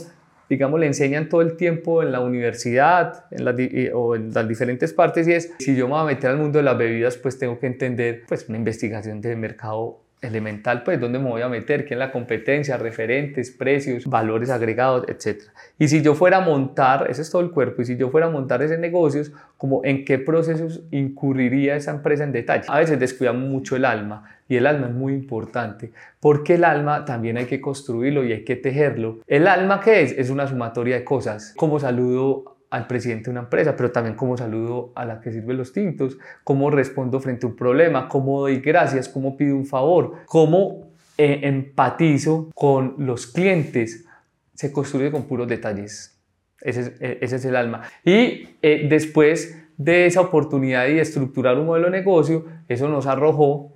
digamos, 0.52 0.78
le 0.78 0.86
enseñan 0.86 1.30
todo 1.30 1.40
el 1.40 1.56
tiempo 1.56 2.02
en 2.02 2.12
la 2.12 2.20
universidad 2.20 3.24
en 3.30 3.48
o 3.94 4.14
en 4.14 4.34
las 4.34 4.46
diferentes 4.46 4.92
partes 4.92 5.26
y 5.26 5.32
es, 5.32 5.54
si 5.58 5.74
yo 5.74 5.86
me 5.86 5.94
voy 5.94 6.02
a 6.02 6.04
meter 6.04 6.28
al 6.28 6.36
mundo 6.36 6.58
de 6.58 6.64
las 6.64 6.76
bebidas, 6.76 7.16
pues 7.16 7.38
tengo 7.38 7.58
que 7.58 7.66
entender 7.66 8.24
pues 8.28 8.46
una 8.50 8.58
investigación 8.58 9.22
de 9.22 9.34
mercado 9.34 10.01
elemental, 10.22 10.84
pues 10.84 11.00
dónde 11.00 11.18
me 11.18 11.28
voy 11.28 11.42
a 11.42 11.48
meter, 11.48 11.84
qué 11.84 11.94
es 11.94 11.98
la 11.98 12.12
competencia, 12.12 12.76
referentes, 12.76 13.50
precios, 13.50 14.06
valores 14.06 14.50
agregados, 14.50 15.04
etc. 15.08 15.42
Y 15.78 15.88
si 15.88 16.00
yo 16.00 16.14
fuera 16.14 16.38
a 16.38 16.40
montar, 16.40 17.08
ese 17.10 17.22
es 17.22 17.30
todo 17.30 17.42
el 17.42 17.50
cuerpo, 17.50 17.82
y 17.82 17.84
si 17.84 17.96
yo 17.96 18.08
fuera 18.10 18.28
a 18.28 18.30
montar 18.30 18.62
ese 18.62 18.78
negocio, 18.78 19.22
como 19.58 19.84
en 19.84 20.04
qué 20.04 20.18
procesos 20.18 20.80
incurriría 20.90 21.76
esa 21.76 21.90
empresa 21.90 22.24
en 22.24 22.32
detalle. 22.32 22.64
A 22.68 22.78
veces 22.78 22.98
descuidamos 22.98 23.48
mucho 23.48 23.76
el 23.76 23.84
alma 23.84 24.24
y 24.48 24.56
el 24.56 24.66
alma 24.66 24.88
es 24.88 24.92
muy 24.92 25.12
importante 25.12 25.92
porque 26.20 26.54
el 26.54 26.64
alma 26.64 27.04
también 27.04 27.36
hay 27.36 27.46
que 27.46 27.60
construirlo 27.60 28.24
y 28.24 28.32
hay 28.32 28.44
que 28.44 28.56
tejerlo. 28.56 29.18
¿El 29.26 29.46
alma 29.46 29.80
qué 29.80 30.02
es? 30.02 30.12
Es 30.12 30.30
una 30.30 30.46
sumatoria 30.46 30.96
de 30.96 31.04
cosas. 31.04 31.54
Como 31.56 31.80
saludo 31.80 32.51
al 32.72 32.86
presidente 32.86 33.24
de 33.24 33.32
una 33.32 33.40
empresa, 33.40 33.76
pero 33.76 33.92
también 33.92 34.16
cómo 34.16 34.34
saludo 34.38 34.92
a 34.94 35.04
la 35.04 35.20
que 35.20 35.30
sirve 35.30 35.52
los 35.52 35.74
tintos, 35.74 36.16
cómo 36.42 36.70
respondo 36.70 37.20
frente 37.20 37.44
a 37.44 37.50
un 37.50 37.54
problema, 37.54 38.08
cómo 38.08 38.40
doy 38.40 38.60
gracias, 38.60 39.10
cómo 39.10 39.36
pido 39.36 39.54
un 39.56 39.66
favor, 39.66 40.14
cómo 40.24 40.88
eh, 41.18 41.40
empatizo 41.42 42.48
con 42.54 42.94
los 42.96 43.26
clientes. 43.26 44.06
Se 44.54 44.72
construye 44.72 45.10
con 45.10 45.24
puros 45.24 45.48
detalles. 45.48 46.18
Ese 46.62 46.80
es, 46.80 46.92
e, 46.98 47.18
ese 47.20 47.36
es 47.36 47.44
el 47.44 47.56
alma. 47.56 47.82
Y 48.06 48.48
eh, 48.62 48.86
después 48.88 49.54
de 49.76 50.06
esa 50.06 50.22
oportunidad 50.22 50.88
y 50.88 50.98
estructurar 50.98 51.58
un 51.58 51.66
modelo 51.66 51.90
de 51.90 51.98
negocio, 51.98 52.46
eso 52.68 52.88
nos 52.88 53.06
arrojó 53.06 53.70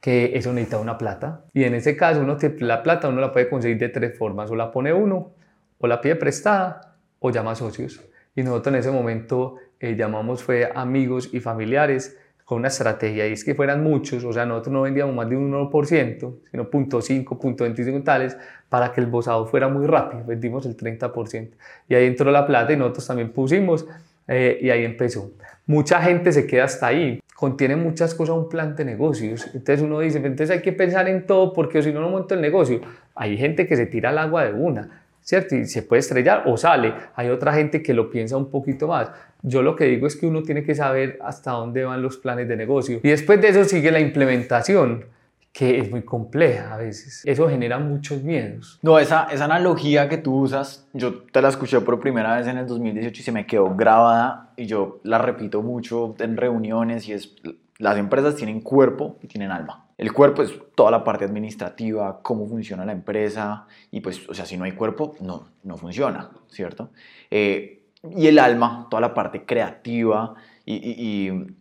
que 0.00 0.38
eso 0.38 0.52
necesita 0.52 0.78
una 0.78 0.96
plata. 0.96 1.46
Y 1.52 1.64
en 1.64 1.74
ese 1.74 1.96
caso, 1.96 2.20
uno, 2.20 2.36
la 2.60 2.84
plata 2.84 3.08
uno 3.08 3.20
la 3.20 3.32
puede 3.32 3.48
conseguir 3.48 3.78
de 3.78 3.88
tres 3.88 4.16
formas. 4.16 4.48
O 4.52 4.54
la 4.54 4.70
pone 4.70 4.92
uno, 4.92 5.32
o 5.78 5.86
la 5.88 6.00
pide 6.00 6.14
prestada, 6.14 6.93
o 7.20 7.30
llama 7.30 7.54
socios. 7.54 8.00
Y 8.34 8.42
nosotros 8.42 8.74
en 8.74 8.80
ese 8.80 8.90
momento 8.90 9.56
eh, 9.80 9.96
llamamos 9.96 10.42
fue 10.42 10.70
amigos 10.74 11.30
y 11.32 11.40
familiares 11.40 12.16
con 12.44 12.58
una 12.58 12.68
estrategia 12.68 13.26
y 13.26 13.32
es 13.32 13.44
que 13.44 13.54
fueran 13.54 13.82
muchos, 13.82 14.22
o 14.24 14.32
sea, 14.32 14.44
nosotros 14.44 14.72
no 14.72 14.82
vendíamos 14.82 15.14
más 15.14 15.28
de 15.30 15.36
un 15.36 15.50
1%, 15.50 16.34
sino 16.50 16.70
0.5, 16.70 17.24
0.25 17.24 18.04
tales, 18.04 18.36
para 18.68 18.92
que 18.92 19.00
el 19.00 19.06
bozado 19.06 19.46
fuera 19.46 19.68
muy 19.68 19.86
rápido, 19.86 20.24
vendimos 20.24 20.66
el 20.66 20.76
30%. 20.76 21.50
Y 21.88 21.94
ahí 21.94 22.06
entró 22.06 22.30
la 22.30 22.46
plata 22.46 22.72
y 22.72 22.76
nosotros 22.76 23.06
también 23.06 23.30
pusimos 23.30 23.86
eh, 24.28 24.58
y 24.60 24.68
ahí 24.70 24.84
empezó. 24.84 25.30
Mucha 25.66 26.02
gente 26.02 26.32
se 26.32 26.46
queda 26.46 26.64
hasta 26.64 26.88
ahí, 26.88 27.20
contiene 27.34 27.76
muchas 27.76 28.14
cosas 28.14 28.36
un 28.36 28.50
plan 28.50 28.76
de 28.76 28.84
negocios. 28.84 29.46
Entonces 29.54 29.80
uno 29.80 30.00
dice, 30.00 30.18
entonces 30.18 30.50
hay 30.50 30.60
que 30.60 30.72
pensar 30.72 31.08
en 31.08 31.26
todo 31.26 31.54
porque 31.54 31.82
si 31.82 31.92
no, 31.92 32.00
no 32.00 32.10
monto 32.10 32.34
el 32.34 32.42
negocio. 32.42 32.80
Hay 33.14 33.38
gente 33.38 33.66
que 33.66 33.76
se 33.76 33.86
tira 33.86 34.10
al 34.10 34.18
agua 34.18 34.44
de 34.44 34.52
una. 34.52 35.03
¿Cierto? 35.24 35.56
Y 35.56 35.64
se 35.64 35.82
puede 35.82 36.00
estrellar 36.00 36.44
o 36.46 36.56
sale. 36.56 36.94
Hay 37.16 37.30
otra 37.30 37.52
gente 37.54 37.82
que 37.82 37.94
lo 37.94 38.10
piensa 38.10 38.36
un 38.36 38.50
poquito 38.50 38.86
más. 38.86 39.10
Yo 39.42 39.62
lo 39.62 39.74
que 39.74 39.86
digo 39.86 40.06
es 40.06 40.14
que 40.14 40.26
uno 40.26 40.42
tiene 40.42 40.62
que 40.62 40.74
saber 40.74 41.18
hasta 41.22 41.50
dónde 41.52 41.84
van 41.84 42.02
los 42.02 42.18
planes 42.18 42.46
de 42.46 42.56
negocio. 42.56 43.00
Y 43.02 43.08
después 43.08 43.40
de 43.40 43.48
eso 43.48 43.64
sigue 43.64 43.90
la 43.90 44.00
implementación 44.00 45.06
que 45.52 45.78
es 45.78 45.88
muy 45.88 46.02
compleja 46.02 46.74
a 46.74 46.78
veces. 46.78 47.22
Eso 47.24 47.48
genera 47.48 47.78
muchos 47.78 48.22
miedos. 48.22 48.80
No, 48.82 48.98
esa, 48.98 49.28
esa 49.30 49.44
analogía 49.44 50.08
que 50.08 50.18
tú 50.18 50.34
usas, 50.34 50.88
yo 50.92 51.22
te 51.22 51.40
la 51.40 51.48
escuché 51.48 51.80
por 51.80 52.00
primera 52.00 52.36
vez 52.36 52.48
en 52.48 52.58
el 52.58 52.66
2018 52.66 53.20
y 53.20 53.24
se 53.24 53.32
me 53.32 53.46
quedó 53.46 53.74
grabada 53.74 54.52
y 54.56 54.66
yo 54.66 55.00
la 55.04 55.18
repito 55.18 55.62
mucho 55.62 56.16
en 56.18 56.36
reuniones 56.36 57.08
y 57.08 57.12
es 57.12 57.36
las 57.78 57.98
empresas 57.98 58.36
tienen 58.36 58.60
cuerpo 58.60 59.18
y 59.22 59.26
tienen 59.26 59.50
alma. 59.50 59.86
El 59.96 60.12
cuerpo 60.12 60.42
es 60.42 60.52
toda 60.74 60.90
la 60.90 61.04
parte 61.04 61.24
administrativa, 61.24 62.20
cómo 62.22 62.48
funciona 62.48 62.84
la 62.84 62.92
empresa 62.92 63.66
y 63.90 64.00
pues, 64.00 64.28
o 64.28 64.34
sea, 64.34 64.44
si 64.44 64.56
no 64.56 64.64
hay 64.64 64.72
cuerpo, 64.72 65.14
no, 65.20 65.48
no 65.62 65.76
funciona, 65.76 66.30
¿cierto? 66.48 66.90
Eh, 67.30 67.84
y 68.16 68.26
el 68.26 68.38
alma, 68.38 68.86
toda 68.90 69.00
la 69.00 69.14
parte 69.14 69.44
creativa 69.44 70.34
y, 70.64 70.74
y 70.74 71.56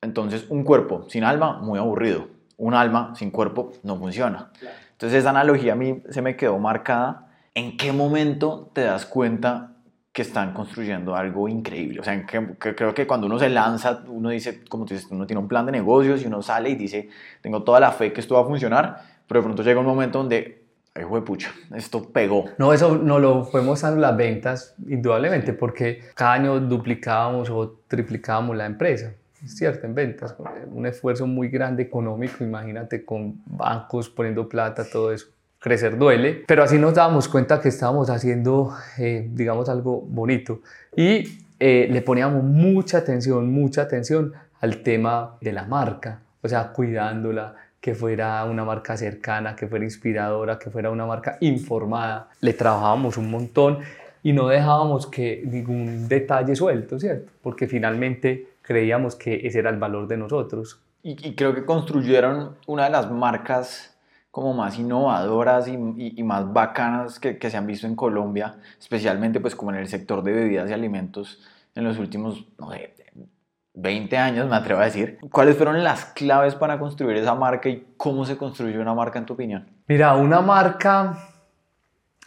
entonces 0.00 0.46
un 0.48 0.64
cuerpo 0.64 1.06
sin 1.08 1.24
alma, 1.24 1.60
muy 1.60 1.78
aburrido. 1.78 2.28
Un 2.56 2.74
alma 2.74 3.14
sin 3.14 3.30
cuerpo 3.30 3.72
no 3.84 3.96
funciona. 3.96 4.50
Entonces 4.92 5.20
esa 5.20 5.30
analogía 5.30 5.74
a 5.74 5.76
mí 5.76 6.02
se 6.10 6.22
me 6.22 6.36
quedó 6.36 6.58
marcada. 6.58 7.28
¿En 7.54 7.76
qué 7.76 7.92
momento 7.92 8.70
te 8.72 8.82
das 8.82 9.06
cuenta 9.06 9.72
que 10.18 10.22
están 10.22 10.52
construyendo 10.52 11.14
algo 11.14 11.48
increíble? 11.48 12.00
O 12.00 12.02
sea, 12.02 12.26
que, 12.26 12.56
creo 12.58 12.92
que 12.92 13.06
cuando 13.06 13.28
uno 13.28 13.38
se 13.38 13.48
lanza, 13.48 14.02
uno 14.08 14.30
dice, 14.30 14.64
como 14.68 14.84
tú 14.84 14.94
dices, 14.94 15.08
uno 15.12 15.28
tiene 15.28 15.38
un 15.38 15.46
plan 15.46 15.64
de 15.64 15.70
negocios 15.70 16.22
y 16.22 16.26
uno 16.26 16.42
sale 16.42 16.70
y 16.70 16.74
dice, 16.74 17.08
tengo 17.40 17.62
toda 17.62 17.78
la 17.78 17.92
fe 17.92 18.12
que 18.12 18.20
esto 18.20 18.34
va 18.34 18.40
a 18.40 18.44
funcionar, 18.44 19.00
pero 19.28 19.38
de 19.40 19.44
pronto 19.44 19.62
llega 19.62 19.78
un 19.78 19.86
momento 19.86 20.18
donde 20.18 20.64
Ay, 20.92 21.04
pucha, 21.20 21.52
esto 21.76 22.02
pegó. 22.12 22.46
No, 22.58 22.72
eso 22.72 22.96
no 22.96 23.20
lo 23.20 23.44
fuimos 23.44 23.84
a 23.84 23.92
las 23.92 24.16
ventas, 24.16 24.74
indudablemente, 24.88 25.52
porque 25.52 26.00
cada 26.16 26.32
año 26.32 26.58
duplicábamos 26.58 27.48
o 27.50 27.78
triplicábamos 27.86 28.56
la 28.56 28.66
empresa 28.66 29.12
es 29.44 29.56
cierto, 29.56 29.86
en 29.86 29.94
ventas, 29.94 30.34
un 30.72 30.86
esfuerzo 30.86 31.26
muy 31.26 31.48
grande 31.48 31.84
económico, 31.84 32.42
imagínate 32.42 33.04
con 33.04 33.40
bancos 33.46 34.08
poniendo 34.08 34.48
plata, 34.48 34.84
todo 34.90 35.12
eso. 35.12 35.28
Crecer 35.60 35.98
duele, 35.98 36.44
pero 36.46 36.62
así 36.62 36.78
nos 36.78 36.94
dábamos 36.94 37.28
cuenta 37.28 37.60
que 37.60 37.68
estábamos 37.68 38.10
haciendo, 38.10 38.72
eh, 38.98 39.28
digamos, 39.32 39.68
algo 39.68 40.00
bonito. 40.02 40.60
Y 40.96 41.40
eh, 41.58 41.88
le 41.90 42.02
poníamos 42.02 42.44
mucha 42.44 42.98
atención, 42.98 43.52
mucha 43.52 43.82
atención 43.82 44.32
al 44.60 44.82
tema 44.82 45.36
de 45.40 45.52
la 45.52 45.64
marca, 45.64 46.20
o 46.42 46.48
sea, 46.48 46.72
cuidándola, 46.72 47.56
que 47.80 47.94
fuera 47.94 48.44
una 48.44 48.64
marca 48.64 48.96
cercana, 48.96 49.54
que 49.54 49.66
fuera 49.66 49.84
inspiradora, 49.84 50.58
que 50.58 50.70
fuera 50.70 50.90
una 50.90 51.06
marca 51.06 51.38
informada. 51.40 52.28
Le 52.40 52.52
trabajábamos 52.52 53.16
un 53.16 53.30
montón 53.30 53.78
y 54.22 54.32
no 54.32 54.48
dejábamos 54.48 55.06
que 55.06 55.42
ningún 55.44 56.08
detalle 56.08 56.56
suelto, 56.56 56.98
¿cierto? 56.98 57.32
Porque 57.42 57.66
finalmente 57.66 58.48
creíamos 58.62 59.14
que 59.14 59.46
ese 59.46 59.60
era 59.60 59.70
el 59.70 59.78
valor 59.78 60.08
de 60.08 60.16
nosotros. 60.16 60.80
Y, 61.02 61.34
creo 61.34 61.54
que 61.54 61.64
construyeron 61.64 62.56
una 62.66 62.84
de 62.84 62.90
las 62.90 63.10
marcas 63.10 63.96
como 64.38 64.54
más 64.54 64.78
innovadoras 64.78 65.68
y, 65.68 65.74
y, 66.16 66.22
más 66.22 66.52
bacanas 66.52 67.18
que, 67.18 67.38
que, 67.38 67.50
se 67.50 67.56
han 67.56 67.66
visto 67.66 67.86
en 67.86 67.96
Colombia, 67.96 68.56
especialmente 68.78 69.40
pues 69.40 69.54
como 69.56 69.72
en 69.72 69.78
el 69.78 69.88
sector 69.88 70.22
de 70.22 70.32
bebidas 70.32 70.70
y 70.70 70.72
alimentos 70.72 71.42
en 71.74 71.84
los 71.84 71.98
últimos, 71.98 72.46
no 72.58 72.70
sé, 72.70 72.94
20 73.74 74.16
años, 74.16 74.48
me 74.48 74.56
atrevo 74.56 74.80
a 74.80 74.84
decir. 74.84 75.18
¿Cuáles 75.30 75.56
fueron 75.56 75.82
las 75.84 76.06
claves 76.06 76.54
para 76.54 76.78
construir 76.78 77.16
esa 77.16 77.34
marca 77.34 77.68
y 77.68 77.94
cómo 77.96 78.24
se 78.24 78.36
construye 78.36 78.78
una 78.78 78.94
marca 78.94 79.18
en 79.18 79.26
tu 79.26 79.34
opinión? 79.34 79.68
Mira, 79.86 80.14
una 80.16 80.40
marca 80.40 81.18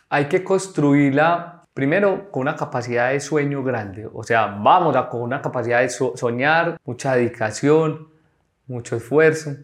hay 0.09 0.25
que 0.25 0.43
construirla 0.43 1.61
Primero, 1.73 2.29
con 2.31 2.41
una 2.41 2.57
capacidad 2.57 3.11
de 3.11 3.21
sueño 3.21 3.63
grande, 3.63 4.09
o 4.13 4.23
sea, 4.23 4.47
vamos 4.47 4.93
a 4.97 5.07
con 5.07 5.21
una 5.21 5.41
capacidad 5.41 5.79
de 5.79 5.89
soñar, 5.89 6.77
mucha 6.83 7.15
dedicación, 7.15 8.09
mucho 8.67 8.97
esfuerzo, 8.97 9.55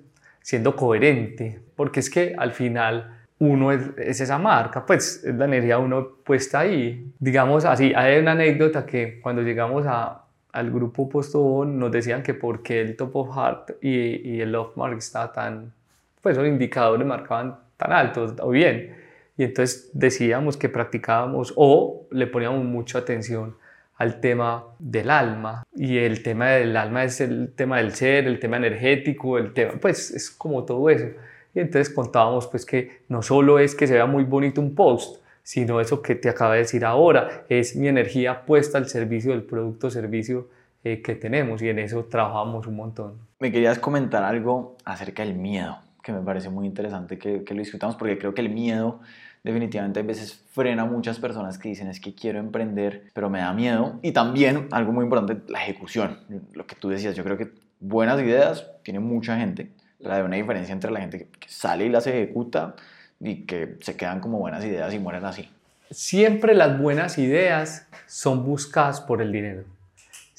siendo 0.47 0.77
coherente, 0.77 1.59
porque 1.75 1.99
es 1.99 2.09
que 2.09 2.33
al 2.37 2.53
final 2.53 3.17
uno 3.37 3.73
es, 3.73 4.21
esa 4.21 4.37
marca, 4.37 4.85
pues 4.85 5.21
es 5.25 5.35
la 5.35 5.43
energía 5.43 5.77
uno 5.77 6.07
puesta 6.23 6.59
ahí. 6.59 7.11
Digamos 7.19 7.65
así, 7.65 7.91
hay 7.93 8.19
una 8.19 8.31
anécdota 8.31 8.85
que 8.85 9.19
cuando 9.19 9.41
llegamos 9.41 9.85
a, 9.85 10.23
al 10.53 10.71
grupo 10.71 11.09
Posto 11.09 11.65
nos 11.65 11.91
decían 11.91 12.23
que 12.23 12.33
porque 12.33 12.79
el 12.79 12.95
Top 12.95 13.13
of 13.17 13.35
Heart 13.35 13.83
y, 13.83 14.35
y 14.35 14.39
el 14.39 14.53
Love 14.53 14.77
Mark 14.77 14.97
está 14.97 15.33
tan, 15.33 15.73
pues 16.21 16.37
los 16.37 16.47
indicadores 16.47 17.05
marcaban 17.05 17.57
tan 17.75 17.91
altos 17.91 18.35
o 18.39 18.49
bien. 18.49 18.95
Y 19.35 19.43
entonces 19.43 19.89
decíamos 19.91 20.55
que 20.55 20.69
practicábamos 20.69 21.51
o 21.57 22.07
le 22.09 22.25
poníamos 22.25 22.63
mucha 22.63 22.99
atención 22.99 23.57
al 23.97 24.19
tema 24.19 24.63
del 24.79 25.09
alma. 25.09 25.63
Y 25.75 25.97
el 25.97 26.23
tema 26.23 26.51
del 26.51 26.75
alma 26.77 27.03
es 27.03 27.19
el 27.21 27.53
tema 27.55 27.77
del 27.77 27.93
ser, 27.93 28.27
el 28.27 28.39
tema 28.39 28.57
energético, 28.57 29.37
el 29.37 29.53
tema, 29.53 29.73
pues 29.81 30.11
es 30.11 30.29
como 30.29 30.63
todo 30.63 30.89
eso. 30.89 31.07
Y 31.53 31.59
entonces 31.59 31.93
contábamos 31.93 32.47
pues 32.47 32.65
que 32.65 33.01
no 33.09 33.21
solo 33.21 33.59
es 33.59 33.75
que 33.75 33.87
se 33.87 33.95
vea 33.95 34.05
muy 34.05 34.23
bonito 34.23 34.61
un 34.61 34.75
post, 34.75 35.23
sino 35.41 35.81
eso 35.81 36.01
que 36.01 36.15
te 36.15 36.29
acaba 36.29 36.53
de 36.53 36.59
decir 36.59 36.85
ahora, 36.85 37.45
es 37.49 37.75
mi 37.75 37.87
energía 37.87 38.45
puesta 38.45 38.77
al 38.77 38.89
servicio 38.89 39.31
del 39.31 39.43
producto 39.43 39.87
o 39.87 39.89
servicio 39.89 40.49
eh, 40.83 41.01
que 41.01 41.15
tenemos 41.15 41.61
y 41.61 41.69
en 41.69 41.79
eso 41.79 42.03
trabajamos 42.05 42.67
un 42.67 42.75
montón. 42.75 43.13
Me 43.39 43.51
querías 43.51 43.79
comentar 43.79 44.23
algo 44.23 44.75
acerca 44.85 45.23
del 45.23 45.35
miedo, 45.35 45.77
que 46.03 46.11
me 46.11 46.21
parece 46.21 46.49
muy 46.49 46.67
interesante 46.67 47.17
que, 47.17 47.43
que 47.43 47.53
lo 47.53 47.61
discutamos 47.61 47.95
porque 47.95 48.17
creo 48.17 48.33
que 48.33 48.41
el 48.41 48.49
miedo 48.49 48.99
definitivamente 49.47 50.01
a 50.01 50.03
veces 50.03 50.43
frena 50.51 50.83
a 50.83 50.85
muchas 50.85 51.19
personas 51.19 51.57
que 51.57 51.69
dicen 51.69 51.87
es 51.87 51.99
que 51.99 52.13
quiero 52.13 52.39
emprender, 52.39 53.03
pero 53.13 53.29
me 53.29 53.39
da 53.39 53.53
miedo. 53.53 53.99
Y 54.01 54.11
también, 54.11 54.67
algo 54.71 54.91
muy 54.91 55.03
importante, 55.03 55.51
la 55.51 55.63
ejecución. 55.63 56.19
Lo 56.53 56.67
que 56.67 56.75
tú 56.75 56.89
decías, 56.89 57.15
yo 57.15 57.23
creo 57.23 57.37
que 57.37 57.51
buenas 57.79 58.19
ideas 58.19 58.67
tiene 58.83 58.99
mucha 58.99 59.37
gente, 59.37 59.71
pero 60.01 60.13
hay 60.13 60.21
una 60.21 60.35
diferencia 60.35 60.73
entre 60.73 60.91
la 60.91 60.99
gente 60.99 61.29
que 61.39 61.49
sale 61.49 61.85
y 61.85 61.89
las 61.89 62.07
ejecuta 62.07 62.75
y 63.19 63.45
que 63.45 63.77
se 63.81 63.95
quedan 63.95 64.19
como 64.19 64.37
buenas 64.39 64.63
ideas 64.65 64.93
y 64.93 64.99
mueren 64.99 65.25
así. 65.25 65.49
Siempre 65.89 66.53
las 66.53 66.79
buenas 66.79 67.17
ideas 67.17 67.87
son 68.05 68.45
buscadas 68.45 68.99
por 68.99 69.21
el 69.21 69.31
dinero. 69.31 69.63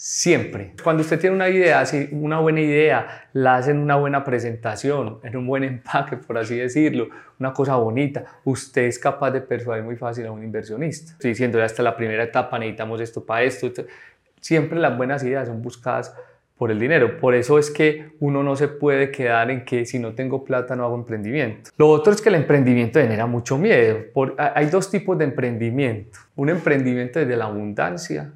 Siempre. 0.01 0.75
Cuando 0.81 1.03
usted 1.03 1.19
tiene 1.19 1.35
una 1.35 1.49
idea, 1.49 1.83
una 2.13 2.39
buena 2.39 2.61
idea, 2.61 3.29
la 3.33 3.57
hace 3.57 3.73
en 3.73 3.79
una 3.79 3.97
buena 3.97 4.23
presentación, 4.23 5.19
en 5.25 5.37
un 5.37 5.45
buen 5.45 5.65
empaque, 5.65 6.17
por 6.17 6.39
así 6.39 6.57
decirlo, 6.57 7.09
una 7.41 7.53
cosa 7.53 7.75
bonita, 7.75 8.25
usted 8.45 8.83
es 8.83 8.97
capaz 8.97 9.33
de 9.33 9.41
persuadir 9.41 9.83
muy 9.83 9.97
fácil 9.97 10.27
a 10.27 10.31
un 10.31 10.45
inversionista. 10.45 11.15
Estoy 11.15 11.31
diciendo, 11.31 11.59
ya 11.59 11.65
está 11.65 11.83
la 11.83 11.97
primera 11.97 12.23
etapa, 12.23 12.61
necesitamos 12.61 13.01
esto 13.01 13.27
para 13.27 13.43
esto. 13.43 13.73
Siempre 14.41 14.79
las 14.79 14.97
buenas 14.97 15.25
ideas 15.25 15.49
son 15.49 15.63
buscadas 15.63 16.15
por 16.57 16.71
el 16.71 16.79
dinero. 16.79 17.19
Por 17.19 17.35
eso 17.35 17.59
es 17.59 17.69
que 17.69 18.13
uno 18.21 18.45
no 18.45 18.55
se 18.55 18.69
puede 18.69 19.11
quedar 19.11 19.51
en 19.51 19.65
que 19.65 19.85
si 19.85 19.99
no 19.99 20.15
tengo 20.15 20.45
plata 20.45 20.77
no 20.77 20.85
hago 20.85 20.95
emprendimiento. 20.95 21.73
Lo 21.77 21.89
otro 21.89 22.13
es 22.13 22.23
que 22.23 22.29
el 22.29 22.37
emprendimiento 22.37 23.01
genera 23.01 23.27
mucho 23.27 23.59
miedo. 23.59 23.99
hay 24.39 24.67
dos 24.67 24.93
tipos 24.93 25.19
de 25.19 25.25
emprendimiento. 25.25 26.21
Un 26.37 26.51
emprendimiento 26.51 27.19
desde 27.19 27.37
la 27.37 27.47
abundancia 27.47 28.33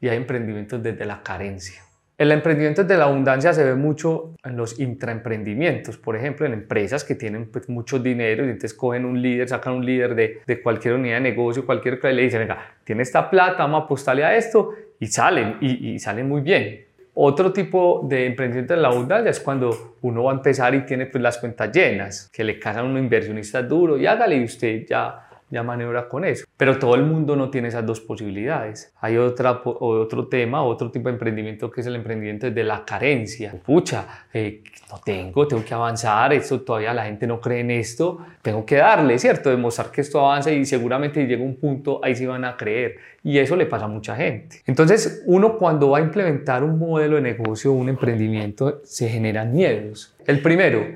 y 0.00 0.08
hay 0.08 0.16
emprendimientos 0.16 0.82
desde 0.82 1.04
la 1.04 1.22
carencia. 1.22 1.82
El 2.20 2.32
emprendimiento 2.32 2.82
desde 2.82 2.98
la 2.98 3.04
abundancia 3.04 3.52
se 3.54 3.64
ve 3.64 3.74
mucho 3.74 4.34
en 4.44 4.54
los 4.54 4.78
intraemprendimientos, 4.78 5.96
por 5.96 6.16
ejemplo, 6.16 6.44
en 6.44 6.52
empresas 6.52 7.02
que 7.02 7.14
tienen 7.14 7.50
pues, 7.50 7.66
mucho 7.70 7.98
dinero 7.98 8.44
y 8.44 8.48
entonces 8.48 8.74
cogen 8.74 9.06
un 9.06 9.22
líder, 9.22 9.48
sacan 9.48 9.72
un 9.72 9.86
líder 9.86 10.14
de, 10.14 10.42
de 10.46 10.60
cualquier 10.60 10.94
unidad 10.94 11.14
de 11.14 11.22
negocio, 11.22 11.64
cualquier 11.64 11.98
y 12.02 12.12
le 12.12 12.22
dicen, 12.22 12.40
venga, 12.40 12.58
tiene 12.84 13.04
esta 13.04 13.30
plata, 13.30 13.62
vamos 13.62 13.82
a 13.82 13.84
apostarle 13.86 14.24
a 14.24 14.36
esto 14.36 14.74
y 14.98 15.06
salen, 15.06 15.56
y, 15.62 15.94
y 15.94 15.98
salen 15.98 16.28
muy 16.28 16.42
bien. 16.42 16.84
Otro 17.14 17.54
tipo 17.54 18.06
de 18.06 18.26
emprendimiento 18.26 18.74
de 18.74 18.80
la 18.80 18.88
abundancia 18.88 19.30
es 19.30 19.40
cuando 19.40 19.96
uno 20.02 20.24
va 20.24 20.32
a 20.32 20.34
empezar 20.34 20.74
y 20.74 20.82
tiene 20.82 21.06
pues, 21.06 21.22
las 21.22 21.38
cuentas 21.38 21.72
llenas, 21.72 22.28
que 22.30 22.44
le 22.44 22.58
casan 22.58 22.84
a 22.84 22.88
un 22.88 22.98
inversionista 22.98 23.62
duro 23.62 23.96
y 23.96 24.06
hágale 24.06 24.36
y 24.36 24.44
usted 24.44 24.84
ya 24.86 25.29
ya 25.50 25.62
maniobra 25.62 26.08
con 26.08 26.24
eso. 26.24 26.46
Pero 26.56 26.78
todo 26.78 26.94
el 26.94 27.02
mundo 27.02 27.36
no 27.36 27.50
tiene 27.50 27.68
esas 27.68 27.84
dos 27.84 28.00
posibilidades. 28.00 28.94
Hay 29.00 29.16
otra, 29.16 29.60
otro 29.64 30.28
tema, 30.28 30.62
otro 30.62 30.90
tipo 30.90 31.08
de 31.08 31.14
emprendimiento 31.14 31.70
que 31.70 31.80
es 31.80 31.86
el 31.86 31.96
emprendimiento 31.96 32.50
de 32.50 32.64
la 32.64 32.84
carencia. 32.84 33.54
Pucha, 33.64 34.06
eh, 34.32 34.62
no 34.90 35.00
tengo, 35.04 35.46
tengo 35.46 35.64
que 35.64 35.74
avanzar, 35.74 36.32
esto 36.32 36.60
todavía 36.60 36.94
la 36.94 37.04
gente 37.04 37.26
no 37.26 37.40
cree 37.40 37.60
en 37.60 37.70
esto, 37.70 38.18
tengo 38.42 38.64
que 38.64 38.76
darle, 38.76 39.18
¿cierto? 39.18 39.50
Demostrar 39.50 39.90
que 39.90 40.00
esto 40.00 40.20
avanza 40.20 40.50
y 40.50 40.64
seguramente 40.64 41.26
llega 41.26 41.42
un 41.42 41.56
punto, 41.56 42.00
ahí 42.02 42.14
sí 42.14 42.26
van 42.26 42.44
a 42.44 42.56
creer. 42.56 42.96
Y 43.22 43.38
eso 43.38 43.54
le 43.54 43.66
pasa 43.66 43.84
a 43.84 43.88
mucha 43.88 44.16
gente. 44.16 44.62
Entonces, 44.66 45.22
uno 45.26 45.58
cuando 45.58 45.90
va 45.90 45.98
a 45.98 46.00
implementar 46.00 46.64
un 46.64 46.78
modelo 46.78 47.16
de 47.16 47.22
negocio, 47.22 47.72
un 47.72 47.88
emprendimiento, 47.88 48.80
se 48.84 49.08
generan 49.08 49.52
miedos. 49.52 50.16
El 50.26 50.40
primero, 50.40 50.86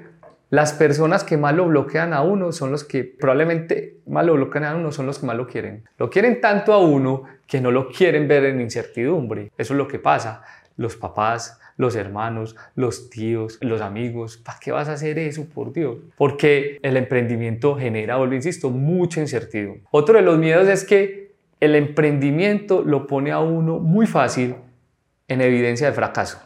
las 0.54 0.72
personas 0.72 1.24
que 1.24 1.36
más 1.36 1.52
lo 1.52 1.66
bloquean 1.66 2.12
a 2.12 2.22
uno 2.22 2.52
son 2.52 2.70
los 2.70 2.84
que 2.84 3.02
probablemente 3.02 3.96
más 4.06 4.24
lo 4.24 4.34
bloquean 4.34 4.62
a 4.62 4.76
uno 4.76 4.92
son 4.92 5.04
los 5.04 5.18
que 5.18 5.26
más 5.26 5.36
lo 5.36 5.48
quieren. 5.48 5.82
Lo 5.98 6.08
quieren 6.08 6.40
tanto 6.40 6.72
a 6.72 6.78
uno 6.78 7.24
que 7.48 7.60
no 7.60 7.72
lo 7.72 7.88
quieren 7.88 8.28
ver 8.28 8.44
en 8.44 8.60
incertidumbre. 8.60 9.50
Eso 9.58 9.74
es 9.74 9.78
lo 9.78 9.88
que 9.88 9.98
pasa. 9.98 10.44
Los 10.76 10.94
papás, 10.94 11.60
los 11.76 11.96
hermanos, 11.96 12.54
los 12.76 13.10
tíos, 13.10 13.58
los 13.62 13.80
amigos. 13.80 14.36
¿Para 14.36 14.60
qué 14.60 14.70
vas 14.70 14.88
a 14.88 14.92
hacer 14.92 15.18
eso, 15.18 15.44
por 15.52 15.72
Dios? 15.72 15.96
Porque 16.16 16.78
el 16.82 16.96
emprendimiento 16.96 17.76
genera, 17.76 18.14
vuelvo 18.14 18.34
insisto, 18.34 18.70
mucha 18.70 19.20
incertidumbre. 19.20 19.82
Otro 19.90 20.14
de 20.14 20.22
los 20.22 20.38
miedos 20.38 20.68
es 20.68 20.84
que 20.84 21.32
el 21.58 21.74
emprendimiento 21.74 22.84
lo 22.86 23.08
pone 23.08 23.32
a 23.32 23.40
uno 23.40 23.80
muy 23.80 24.06
fácil 24.06 24.54
en 25.26 25.40
evidencia 25.40 25.88
de 25.88 25.94
fracaso. 25.94 26.38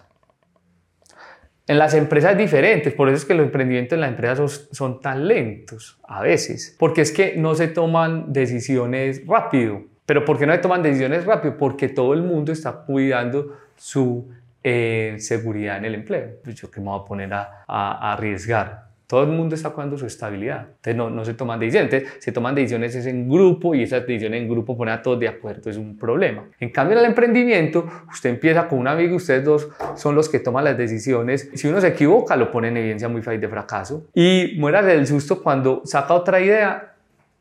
En 1.68 1.78
las 1.78 1.92
empresas 1.92 2.36
diferentes, 2.36 2.94
por 2.94 3.08
eso 3.08 3.18
es 3.18 3.24
que 3.26 3.34
los 3.34 3.44
emprendimientos 3.44 3.94
en 3.94 4.00
las 4.00 4.10
empresas 4.10 4.68
son, 4.72 5.00
tan 5.00 5.28
lentos 5.28 6.00
a 6.08 6.22
veces, 6.22 6.74
porque 6.78 7.02
es 7.02 7.12
que 7.12 7.36
no 7.36 7.54
se 7.54 7.68
toman 7.68 8.32
decisiones 8.32 9.26
rápido. 9.26 9.82
Pero 10.06 10.24
¿por 10.24 10.38
qué 10.38 10.46
no 10.46 10.54
se 10.54 10.60
toman 10.60 10.82
decisiones 10.82 11.26
rápido? 11.26 11.58
Porque 11.58 11.90
todo 11.90 12.14
el 12.14 12.22
mundo 12.22 12.52
está 12.52 12.72
cuidando 12.72 13.58
su 13.76 14.30
en 14.62 15.20
seguridad 15.20 15.76
en 15.76 15.84
el 15.84 15.94
empleo. 15.94 16.40
Pues 16.42 16.56
yo 16.56 16.70
que 16.70 16.80
me 16.80 16.86
voy 16.86 17.00
a 17.00 17.04
poner 17.04 17.32
a, 17.34 17.64
a, 17.66 18.12
arriesgar. 18.14 18.87
Todo 19.08 19.22
el 19.22 19.30
mundo 19.30 19.54
está 19.54 19.70
cuidando 19.70 19.96
su 19.96 20.04
estabilidad. 20.04 20.66
Entonces 20.68 20.94
no, 20.94 21.08
no 21.08 21.24
se 21.24 21.32
toman 21.32 21.58
decisiones. 21.58 22.04
se 22.18 22.30
toman 22.30 22.54
decisiones 22.54 22.94
es 22.94 23.06
en 23.06 23.26
grupo 23.26 23.74
y 23.74 23.82
esas 23.82 24.06
decisiones 24.06 24.42
en 24.42 24.48
grupo 24.50 24.76
ponen 24.76 24.94
a 24.94 25.02
todos 25.02 25.18
de 25.18 25.26
acuerdo. 25.26 25.70
Es 25.70 25.78
un 25.78 25.96
problema. 25.96 26.44
En 26.60 26.68
cambio, 26.68 26.98
en 26.98 27.04
el 27.04 27.10
emprendimiento, 27.10 27.86
usted 28.12 28.28
empieza 28.28 28.68
con 28.68 28.78
un 28.78 28.86
amigo, 28.86 29.16
ustedes 29.16 29.42
dos 29.46 29.68
son 29.96 30.14
los 30.14 30.28
que 30.28 30.40
toman 30.40 30.64
las 30.64 30.76
decisiones. 30.76 31.50
Si 31.54 31.66
uno 31.68 31.80
se 31.80 31.88
equivoca, 31.88 32.36
lo 32.36 32.50
pone 32.50 32.68
en 32.68 32.76
evidencia 32.76 33.08
muy 33.08 33.22
fácil 33.22 33.40
de 33.40 33.48
fracaso. 33.48 34.06
Y 34.12 34.56
muera 34.58 34.82
del 34.82 35.06
susto 35.06 35.42
cuando 35.42 35.80
saca 35.86 36.12
otra 36.12 36.38
idea 36.38 36.92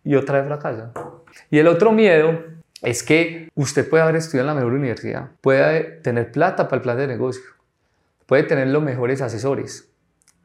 y 0.06 0.16
otra 0.16 0.38
vez 0.38 0.48
fracasa. 0.48 0.94
Y 1.52 1.60
el 1.60 1.68
otro 1.68 1.92
miedo 1.92 2.46
es 2.82 3.04
que 3.04 3.50
usted 3.56 3.90
puede 3.90 4.04
haber 4.04 4.16
estudiado 4.16 4.50
en 4.50 4.56
la 4.56 4.62
mejor 4.62 4.74
universidad, 4.74 5.32
puede 5.42 5.84
tener 6.02 6.32
plata 6.32 6.70
para 6.70 6.78
el 6.78 6.82
plan 6.82 6.98
de 6.98 7.08
negocio, 7.08 7.44
puede 8.26 8.44
tener 8.44 8.68
los 8.68 8.82
mejores 8.82 9.22
asesores, 9.22 9.90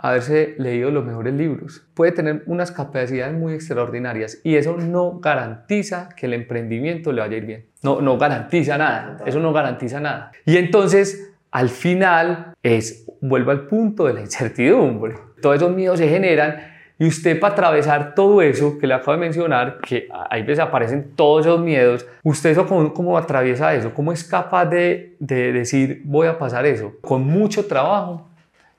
haberse 0.03 0.57
leído 0.59 0.91
los 0.91 1.05
mejores 1.05 1.33
libros, 1.33 1.87
puede 1.95 2.11
tener 2.11 2.43
unas 2.47 2.73
capacidades 2.73 3.33
muy 3.35 3.55
extraordinarias 3.55 4.41
y 4.43 4.57
eso 4.57 4.77
no 4.77 5.21
garantiza 5.21 6.09
que 6.17 6.27
el 6.27 6.35
emprendimiento 6.35 7.13
le 7.13 7.21
vaya 7.21 7.35
a 7.35 7.37
ir 7.37 7.47
bien. 7.47 7.67
No, 7.85 8.01
no 8.01 8.19
garantiza 8.19 8.77
nada, 8.77 9.19
eso 9.25 9.39
no 9.39 9.53
garantiza 9.53 10.01
nada. 10.01 10.33
Y 10.45 10.57
entonces, 10.57 11.33
al 11.53 11.69
final, 11.69 12.53
es, 12.65 13.07
vuelvo 13.21 13.53
al 13.53 13.67
punto 13.69 14.07
de 14.07 14.15
la 14.15 14.21
incertidumbre. 14.21 15.15
Todos 15.41 15.57
esos 15.57 15.73
miedos 15.73 15.99
se 15.99 16.09
generan 16.09 16.57
y 16.99 17.07
usted 17.07 17.39
para 17.39 17.53
atravesar 17.53 18.17
todo 18.17 18.43
eso 18.43 18.79
que 18.79 18.89
le 18.89 18.95
acabo 18.95 19.13
de 19.13 19.19
mencionar, 19.19 19.79
que 19.87 20.09
ahí 20.31 20.43
veces 20.43 20.59
aparecen 20.59 21.13
todos 21.15 21.47
esos 21.47 21.61
miedos, 21.61 22.07
usted 22.25 22.51
eso 22.51 22.67
cómo, 22.67 22.93
cómo 22.93 23.17
atraviesa 23.17 23.73
eso, 23.73 23.95
cómo 23.95 24.13
es 24.13 24.25
capaz 24.25 24.67
de, 24.67 25.15
de 25.21 25.53
decir 25.53 26.03
voy 26.05 26.27
a 26.27 26.39
pasar 26.39 26.67
eso, 26.67 26.93
con 27.01 27.23
mucho 27.25 27.67
trabajo. 27.67 28.29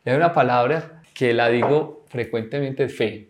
Y 0.06 0.10
hay 0.10 0.18
una 0.18 0.34
palabra 0.34 0.92
que 1.13 1.34
la 1.34 1.50
digo 1.50 2.05
frecuentemente, 2.08 2.89
fe. 2.89 3.29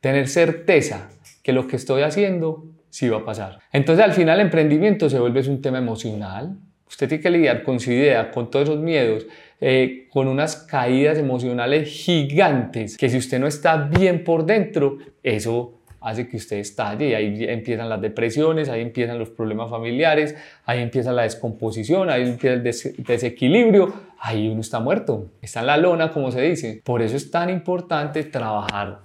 Tener 0.00 0.28
certeza 0.28 1.10
que 1.42 1.52
lo 1.52 1.66
que 1.66 1.76
estoy 1.76 2.02
haciendo 2.02 2.64
sí 2.88 3.08
va 3.08 3.18
a 3.18 3.24
pasar. 3.24 3.58
Entonces 3.72 4.04
al 4.04 4.12
final 4.12 4.40
el 4.40 4.46
emprendimiento 4.46 5.08
se 5.08 5.18
vuelve 5.18 5.46
un 5.48 5.60
tema 5.60 5.78
emocional. 5.78 6.56
Usted 6.88 7.08
tiene 7.08 7.22
que 7.22 7.30
lidiar 7.30 7.62
con 7.62 7.78
su 7.78 7.92
idea, 7.92 8.30
con 8.30 8.50
todos 8.50 8.68
esos 8.68 8.80
miedos 8.80 9.26
eh, 9.62 10.08
con 10.10 10.26
unas 10.26 10.56
caídas 10.56 11.18
emocionales 11.18 11.86
gigantes, 11.90 12.96
que 12.96 13.10
si 13.10 13.18
usted 13.18 13.38
no 13.38 13.46
está 13.46 13.76
bien 13.76 14.24
por 14.24 14.46
dentro, 14.46 14.96
eso 15.22 15.79
hace 16.00 16.28
que 16.28 16.36
usted 16.36 16.56
estalle 16.58 17.08
y 17.08 17.14
ahí 17.14 17.44
empiezan 17.44 17.88
las 17.88 18.00
depresiones, 18.00 18.68
ahí 18.68 18.80
empiezan 18.80 19.18
los 19.18 19.30
problemas 19.30 19.70
familiares, 19.70 20.34
ahí 20.64 20.80
empieza 20.80 21.12
la 21.12 21.22
descomposición, 21.22 22.10
ahí 22.10 22.22
empieza 22.22 22.54
el 22.54 22.62
desequilibrio, 23.04 23.92
ahí 24.18 24.48
uno 24.48 24.60
está 24.60 24.80
muerto, 24.80 25.30
está 25.42 25.60
en 25.60 25.66
la 25.66 25.76
lona 25.76 26.10
como 26.10 26.30
se 26.30 26.40
dice. 26.40 26.80
Por 26.84 27.02
eso 27.02 27.16
es 27.16 27.30
tan 27.30 27.50
importante 27.50 28.24
trabajar 28.24 29.00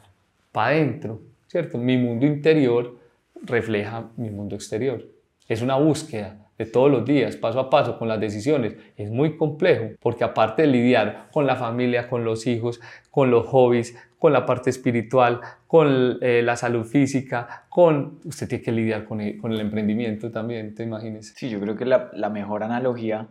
para 0.52 0.68
adentro, 0.68 1.22
¿cierto? 1.48 1.78
Mi 1.78 1.98
mundo 1.98 2.26
interior 2.26 2.98
refleja 3.44 4.10
mi 4.18 4.30
mundo 4.30 4.56
exterior. 4.56 5.04
Es 5.48 5.62
una 5.62 5.76
búsqueda 5.76 6.38
de 6.58 6.66
todos 6.66 6.90
los 6.90 7.06
días, 7.06 7.36
paso 7.36 7.60
a 7.60 7.70
paso, 7.70 8.00
con 8.00 8.08
las 8.08 8.20
decisiones, 8.20 8.76
es 8.96 9.12
muy 9.12 9.36
complejo, 9.36 9.90
porque 10.00 10.24
aparte 10.24 10.62
de 10.62 10.70
lidiar 10.70 11.28
con 11.32 11.46
la 11.46 11.58
familia, 11.58 12.08
con 12.08 12.24
los 12.24 12.48
hijos, 12.48 12.80
con 13.12 13.30
los 13.30 13.46
hobbies, 13.48 13.96
con 14.26 14.34
la 14.34 14.44
parte 14.44 14.72
espiritual, 14.72 15.40
con 15.68 16.18
eh, 16.20 16.42
la 16.42 16.56
salud 16.56 16.84
física, 16.84 17.68
con... 17.70 18.22
Usted 18.26 18.48
tiene 18.48 18.64
que 18.64 18.72
lidiar 18.72 19.06
con 19.06 19.22
el, 19.22 19.38
con 19.38 19.52
el 19.52 19.60
emprendimiento 19.60 20.32
también, 20.32 20.74
te 20.74 20.82
imaginas. 20.82 21.32
Sí, 21.36 21.48
yo 21.48 21.60
creo 21.60 21.76
que 21.76 21.86
la, 21.86 22.30
mejor 22.32 22.64
analogía 22.64 23.28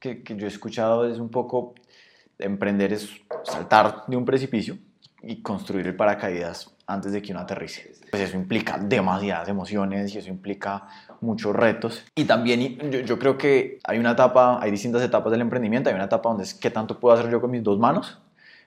que, 0.00 0.24
que 0.24 0.34
yo 0.34 0.46
he 0.46 0.48
escuchado 0.48 1.08
es 1.08 1.20
un 1.20 1.28
poco, 1.28 1.74
emprender 2.40 2.92
es 2.92 3.08
saltar 3.44 4.02
de 4.08 4.16
un 4.16 4.24
precipicio 4.24 4.78
y 5.22 5.42
construir 5.42 5.86
el 5.86 5.94
paracaídas 5.94 6.74
antes 6.88 7.12
de 7.12 7.22
que 7.22 7.30
uno 7.30 7.42
aterrice. 7.42 7.92
Pues 8.10 8.24
eso 8.24 8.36
implica 8.36 8.78
demasiadas 8.78 9.48
emociones 9.48 10.12
y 10.12 10.18
eso 10.18 10.28
implica 10.28 10.88
muchos 11.20 11.54
retos. 11.54 12.02
Y 12.16 12.24
también 12.24 12.90
yo, 12.90 12.98
yo, 12.98 13.16
creo 13.16 13.38
que 13.38 13.78
hay 13.84 14.00
una 14.00 14.10
etapa, 14.10 14.58
hay 14.60 14.72
distintas 14.72 15.02
etapas 15.02 15.30
del 15.30 15.42
emprendimiento. 15.42 15.88
Hay 15.88 15.94
una 15.94 16.06
etapa 16.06 16.30
donde 16.30 16.42
es 16.42 16.52
qué 16.52 16.72
tanto 16.72 16.98
puedo 16.98 17.14
hacer 17.14 17.30
yo 17.30 17.40
con 17.40 17.52
mis 17.52 17.62
dos 17.62 17.78
manos, 17.78 18.18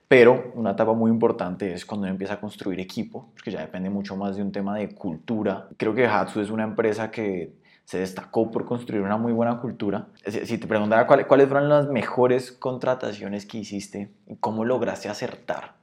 pero 0.07 0.51
una 0.55 0.71
etapa 0.71 0.93
muy 0.93 1.11
importante 1.11 1.73
es 1.73 1.85
cuando 1.85 2.05
uno 2.05 2.11
empieza 2.11 2.35
a 2.35 2.39
construir 2.39 2.79
equipo, 2.79 3.31
porque 3.33 3.51
ya 3.51 3.61
depende 3.61 3.89
mucho 3.89 4.15
más 4.15 4.35
de 4.35 4.43
un 4.43 4.51
tema 4.51 4.75
de 4.77 4.93
cultura. 4.93 5.67
Creo 5.77 5.93
que 5.93 6.05
Hatsu 6.05 6.41
es 6.41 6.49
una 6.49 6.63
empresa 6.63 7.11
que 7.11 7.53
se 7.85 7.99
destacó 7.99 8.49
por 8.51 8.65
construir 8.65 9.03
una 9.03 9.17
muy 9.17 9.31
buena 9.31 9.59
cultura. 9.59 10.07
Si 10.25 10.57
te 10.57 10.67
preguntara 10.67 11.05
cuáles 11.05 11.47
fueron 11.47 11.69
las 11.69 11.87
mejores 11.87 12.51
contrataciones 12.51 13.45
que 13.45 13.59
hiciste 13.59 14.11
y 14.27 14.35
cómo 14.37 14.65
lograste 14.65 15.09
acertar 15.09 15.75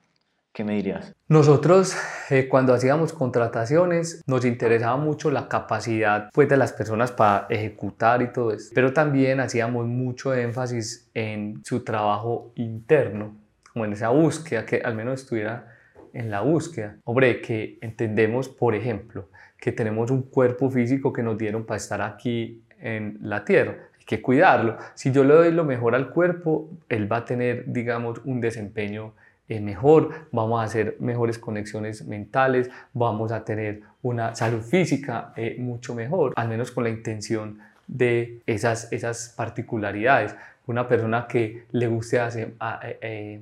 ¿Qué 0.53 0.65
me 0.65 0.75
dirías? 0.75 1.15
Nosotros 1.29 1.97
eh, 2.29 2.47
cuando 2.47 2.75
hacíamos 2.75 3.15
contrataciones 3.15 4.21
nos 4.27 4.45
interesaba 4.45 4.99
mucho 4.99 5.31
la 5.31 5.49
capacidad 5.49 6.29
pues, 6.35 6.47
de 6.51 6.59
las 6.59 6.75
personas 6.75 7.11
para 7.11 7.47
ejecutar 7.49 8.21
y 8.21 8.33
todo 8.33 8.53
eso, 8.53 8.71
pero 8.75 8.93
también 8.93 9.41
hacíamos 9.41 9.87
mucho 9.87 10.35
énfasis 10.35 11.09
en 11.15 11.63
su 11.65 11.85
trabajo 11.85 12.53
interno, 12.57 13.35
como 13.73 13.85
en 13.85 13.93
esa 13.93 14.11
búsqueda, 14.11 14.67
que 14.67 14.83
al 14.85 14.95
menos 14.95 15.21
estuviera 15.21 15.75
en 16.13 16.31
la 16.31 16.43
búsqueda. 16.43 16.97
Hombre, 17.05 17.41
que 17.41 17.79
entendemos, 17.81 18.49
por 18.49 18.75
ejemplo, 18.75 19.29
que 19.59 19.73
tenemos 19.73 20.11
un 20.11 20.23
cuerpo 20.23 20.71
físico 20.71 21.13
que 21.13 21.23
nos 21.23 21.39
dieron 21.39 21.65
para 21.65 21.79
estar 21.79 22.03
aquí 22.03 22.63
en 22.81 23.19
la 23.23 23.45
tierra. 23.45 23.77
Hay 23.99 24.05
que 24.05 24.21
cuidarlo. 24.21 24.77
Si 24.95 25.13
yo 25.13 25.25
le 25.25 25.35
doy 25.35 25.53
lo 25.53 25.65
mejor 25.65 25.95
al 25.95 26.11
cuerpo, 26.11 26.69
él 26.89 27.11
va 27.11 27.19
a 27.19 27.25
tener, 27.25 27.65
digamos, 27.67 28.21
un 28.25 28.41
desempeño 28.41 29.15
mejor, 29.61 30.29
vamos 30.31 30.61
a 30.61 30.65
hacer 30.65 30.97
mejores 31.01 31.39
conexiones 31.39 32.07
mentales, 32.07 32.71
vamos 32.93 33.33
a 33.33 33.45
tener 33.45 33.83
una 34.03 34.35
salud 34.35 34.63
física 34.63 35.33
eh, 35.37 35.57
mucho 35.59 35.95
mejor, 35.95 36.33
al 36.37 36.49
menos 36.49 36.71
con 36.71 36.85
la 36.85 36.91
intención 36.91 37.59
de 37.87 38.41
esas, 38.47 38.93
esas 38.93 39.35
particularidades. 39.37 40.35
Una 40.67 40.89
persona 40.89 41.27
que 41.27 41.65
le 41.73 41.89
guste 41.89 42.21
hacer, 42.21 42.55
eh, 42.83 42.99
eh, 43.01 43.41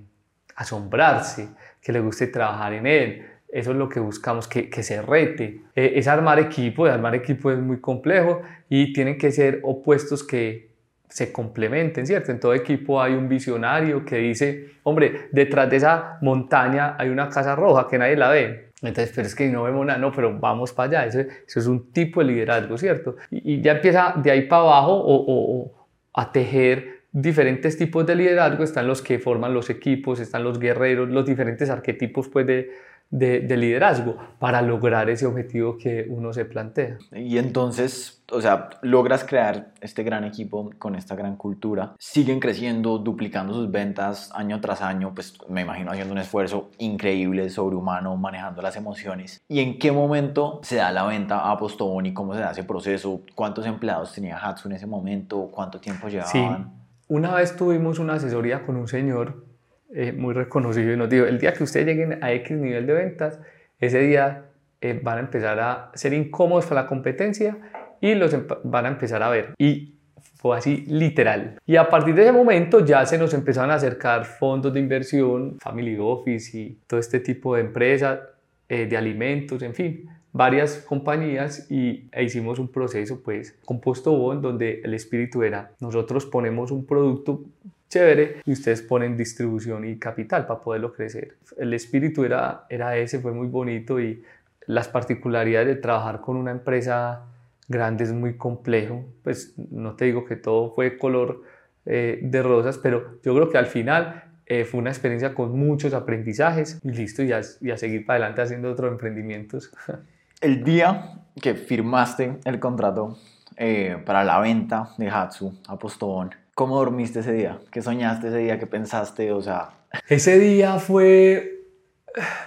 asombrarse, 0.56 1.48
que 1.80 1.92
le 1.92 2.00
guste 2.00 2.26
trabajar 2.26 2.72
en 2.74 2.86
él, 2.86 3.26
eso 3.52 3.72
es 3.72 3.76
lo 3.76 3.88
que 3.88 3.98
buscamos, 4.00 4.46
que, 4.46 4.70
que 4.70 4.82
se 4.82 5.02
rete. 5.02 5.62
es 5.74 6.06
armar 6.06 6.38
equipo, 6.38 6.86
armar 6.86 7.14
equipo 7.14 7.50
es 7.50 7.58
muy 7.58 7.80
complejo 7.80 8.42
y 8.68 8.92
tienen 8.92 9.18
que 9.18 9.32
ser 9.32 9.60
opuestos 9.64 10.22
que 10.22 10.70
se 11.10 11.32
complementen, 11.32 12.06
¿cierto? 12.06 12.30
En 12.30 12.38
todo 12.38 12.54
equipo 12.54 13.02
hay 13.02 13.14
un 13.14 13.28
visionario 13.28 14.04
que 14.04 14.16
dice, 14.16 14.74
hombre, 14.84 15.28
detrás 15.32 15.68
de 15.68 15.76
esa 15.76 16.18
montaña 16.22 16.94
hay 16.96 17.08
una 17.08 17.28
casa 17.28 17.56
roja 17.56 17.88
que 17.88 17.98
nadie 17.98 18.16
la 18.16 18.28
ve. 18.28 18.70
Entonces, 18.80 19.12
pero 19.14 19.26
es 19.26 19.34
que 19.34 19.48
no 19.48 19.64
vemos 19.64 19.84
nada, 19.84 19.98
no, 19.98 20.12
pero 20.12 20.38
vamos 20.38 20.72
para 20.72 21.00
allá. 21.00 21.06
Eso, 21.06 21.20
eso 21.20 21.60
es 21.60 21.66
un 21.66 21.92
tipo 21.92 22.20
de 22.20 22.26
liderazgo, 22.26 22.78
¿cierto? 22.78 23.16
Y, 23.30 23.60
ya 23.60 23.72
empieza 23.72 24.14
de 24.16 24.30
ahí 24.30 24.42
para 24.42 24.62
abajo 24.62 25.02
o, 25.04 25.72
a 26.14 26.32
tejer 26.32 26.99
diferentes 27.12 27.76
tipos 27.76 28.06
de 28.06 28.14
liderazgo. 28.14 28.64
Están 28.64 28.86
los 28.86 29.02
que 29.02 29.18
forman 29.18 29.54
los 29.54 29.70
equipos, 29.70 30.20
están 30.20 30.44
los 30.44 30.58
guerreros, 30.58 31.08
los 31.08 31.24
diferentes 31.26 31.70
arquetipos 31.70 32.28
pues, 32.28 32.46
de, 32.46 32.70
de, 33.10 33.56
liderazgo 33.56 34.16
para 34.38 34.62
lograr 34.62 35.10
ese 35.10 35.26
objetivo 35.26 35.76
que 35.76 36.06
uno 36.08 36.32
se 36.32 36.44
plantea. 36.44 36.98
Y 37.12 37.38
entonces, 37.38 38.22
o 38.30 38.40
sea, 38.40 38.70
logras 38.82 39.24
crear 39.24 39.72
este 39.80 40.04
gran 40.04 40.24
equipo 40.24 40.70
con 40.78 40.94
esta 40.94 41.16
gran 41.16 41.36
cultura, 41.36 41.94
siguen 41.98 42.38
creciendo, 42.38 42.98
duplicando 42.98 43.52
sus 43.52 43.70
ventas 43.70 44.30
año 44.32 44.60
tras 44.60 44.80
año, 44.80 45.12
pues 45.12 45.38
me 45.48 45.62
imagino 45.62 45.90
haciendo 45.90 46.12
un 46.12 46.20
esfuerzo 46.20 46.70
increíble, 46.78 47.50
sobrehumano, 47.50 48.16
manejando 48.16 48.62
las 48.62 48.76
emociones. 48.76 49.42
¿Y 49.48 49.60
en 49.60 49.78
qué 49.78 49.90
momento 49.90 50.60
se 50.62 50.76
da 50.76 50.92
la 50.92 51.04
venta 51.04 51.50
a 51.50 51.58
Postobón 51.58 52.06
y 52.06 52.14
cómo 52.14 52.34
se 52.34 52.40
da 52.40 52.52
ese 52.52 52.62
proceso? 52.62 53.22
¿Cuántos 53.34 53.66
empleados 53.66 54.12
tenía 54.12 54.38
Hatsu 54.38 54.68
en 54.68 54.76
ese 54.76 54.86
momento? 54.86 55.48
¿Cuánto 55.50 55.80
tiempo 55.80 56.08
llevaban? 56.08 56.30
Sí. 56.32 56.79
Una 57.10 57.34
vez 57.34 57.56
tuvimos 57.56 57.98
una 57.98 58.14
asesoría 58.14 58.62
con 58.64 58.76
un 58.76 58.86
señor 58.86 59.44
eh, 59.92 60.12
muy 60.12 60.32
reconocido 60.32 60.92
y 60.92 60.96
nos 60.96 61.10
dijo, 61.10 61.26
el 61.26 61.40
día 61.40 61.52
que 61.52 61.64
ustedes 61.64 61.84
lleguen 61.84 62.22
a 62.22 62.32
X 62.34 62.56
nivel 62.56 62.86
de 62.86 62.92
ventas, 62.92 63.40
ese 63.80 63.98
día 63.98 64.44
eh, 64.80 65.00
van 65.02 65.16
a 65.16 65.20
empezar 65.22 65.58
a 65.58 65.90
ser 65.94 66.12
incómodos 66.12 66.66
para 66.66 66.82
la 66.82 66.86
competencia 66.86 67.58
y 68.00 68.14
los 68.14 68.32
van 68.62 68.86
a 68.86 68.90
empezar 68.90 69.24
a 69.24 69.28
ver. 69.28 69.54
Y 69.58 69.96
fue 70.36 70.56
así 70.56 70.84
literal. 70.86 71.58
Y 71.66 71.74
a 71.74 71.88
partir 71.88 72.14
de 72.14 72.22
ese 72.22 72.32
momento 72.32 72.86
ya 72.86 73.04
se 73.04 73.18
nos 73.18 73.34
empezaron 73.34 73.72
a 73.72 73.74
acercar 73.74 74.24
fondos 74.24 74.72
de 74.72 74.78
inversión, 74.78 75.58
Family 75.58 75.96
Office 75.98 76.56
y 76.56 76.78
todo 76.86 77.00
este 77.00 77.18
tipo 77.18 77.56
de 77.56 77.62
empresas, 77.62 78.20
eh, 78.68 78.86
de 78.86 78.96
alimentos, 78.96 79.60
en 79.62 79.74
fin, 79.74 80.08
varias 80.32 80.78
compañías 80.78 81.70
y 81.70 82.08
e 82.12 82.22
hicimos 82.22 82.58
un 82.58 82.68
proceso 82.68 83.20
pues 83.22 83.58
compuesto 83.64 84.12
Bon 84.12 84.40
donde 84.40 84.80
el 84.84 84.94
espíritu 84.94 85.42
era 85.42 85.72
nosotros 85.80 86.26
ponemos 86.26 86.70
un 86.70 86.86
producto 86.86 87.42
chévere 87.90 88.36
y 88.46 88.52
ustedes 88.52 88.82
ponen 88.82 89.16
distribución 89.16 89.84
y 89.84 89.98
capital 89.98 90.46
para 90.46 90.60
poderlo 90.60 90.92
crecer. 90.92 91.36
El 91.58 91.74
espíritu 91.74 92.24
era, 92.24 92.64
era 92.70 92.96
ese, 92.96 93.18
fue 93.18 93.32
muy 93.32 93.48
bonito 93.48 94.00
y 94.00 94.22
las 94.66 94.88
particularidades 94.88 95.66
de 95.66 95.76
trabajar 95.76 96.20
con 96.20 96.36
una 96.36 96.52
empresa 96.52 97.26
grande 97.68 98.04
es 98.04 98.12
muy 98.12 98.36
complejo. 98.36 99.04
Pues 99.24 99.54
no 99.70 99.96
te 99.96 100.04
digo 100.04 100.24
que 100.24 100.36
todo 100.36 100.72
fue 100.72 100.96
color 100.96 101.42
eh, 101.84 102.20
de 102.22 102.42
rosas, 102.42 102.78
pero 102.78 103.18
yo 103.24 103.34
creo 103.34 103.50
que 103.50 103.58
al 103.58 103.66
final 103.66 104.24
eh, 104.46 104.64
fue 104.64 104.78
una 104.78 104.90
experiencia 104.90 105.34
con 105.34 105.58
muchos 105.58 105.92
aprendizajes 105.92 106.78
y 106.84 106.92
listo, 106.92 107.24
y 107.24 107.32
a, 107.32 107.40
y 107.60 107.72
a 107.72 107.76
seguir 107.76 108.06
para 108.06 108.18
adelante 108.18 108.42
haciendo 108.42 108.70
otros 108.70 108.92
emprendimientos. 108.92 109.72
El 110.40 110.64
día 110.64 111.20
que 111.42 111.54
firmaste 111.54 112.38
el 112.44 112.58
contrato 112.58 113.18
eh, 113.58 114.02
para 114.06 114.24
la 114.24 114.40
venta 114.40 114.88
de 114.96 115.10
Hatsu 115.10 115.52
a 115.68 115.78
Postobón, 115.78 116.34
¿cómo 116.54 116.78
dormiste 116.78 117.20
ese 117.20 117.32
día? 117.32 117.58
¿Qué 117.70 117.82
soñaste 117.82 118.28
ese 118.28 118.38
día? 118.38 118.58
¿Qué 118.58 118.66
pensaste? 118.66 119.32
O 119.32 119.42
sea... 119.42 119.68
Ese 120.08 120.38
día 120.38 120.78
fue 120.78 121.66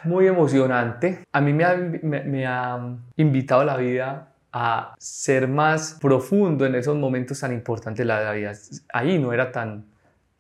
muy 0.06 0.26
emocionante. 0.26 1.24
A 1.32 1.40
mí 1.40 1.54
me 1.54 1.66
ha, 1.66 1.76
me, 1.76 2.48
ha 2.48 2.80
invitado 3.16 3.64
la 3.64 3.78
vida 3.78 4.34
a 4.52 4.96
ser 4.98 5.48
más 5.48 6.00
profundo 6.02 6.66
en 6.66 6.74
esos 6.74 6.98
momentos 6.98 7.42
tan 7.42 7.54
importantes 7.54 8.00
de 8.00 8.06
la 8.06 8.32
vida. 8.32 8.54
Ahí 8.92 9.20
no 9.20 9.34
era 9.34 9.52
tan, 9.52 9.86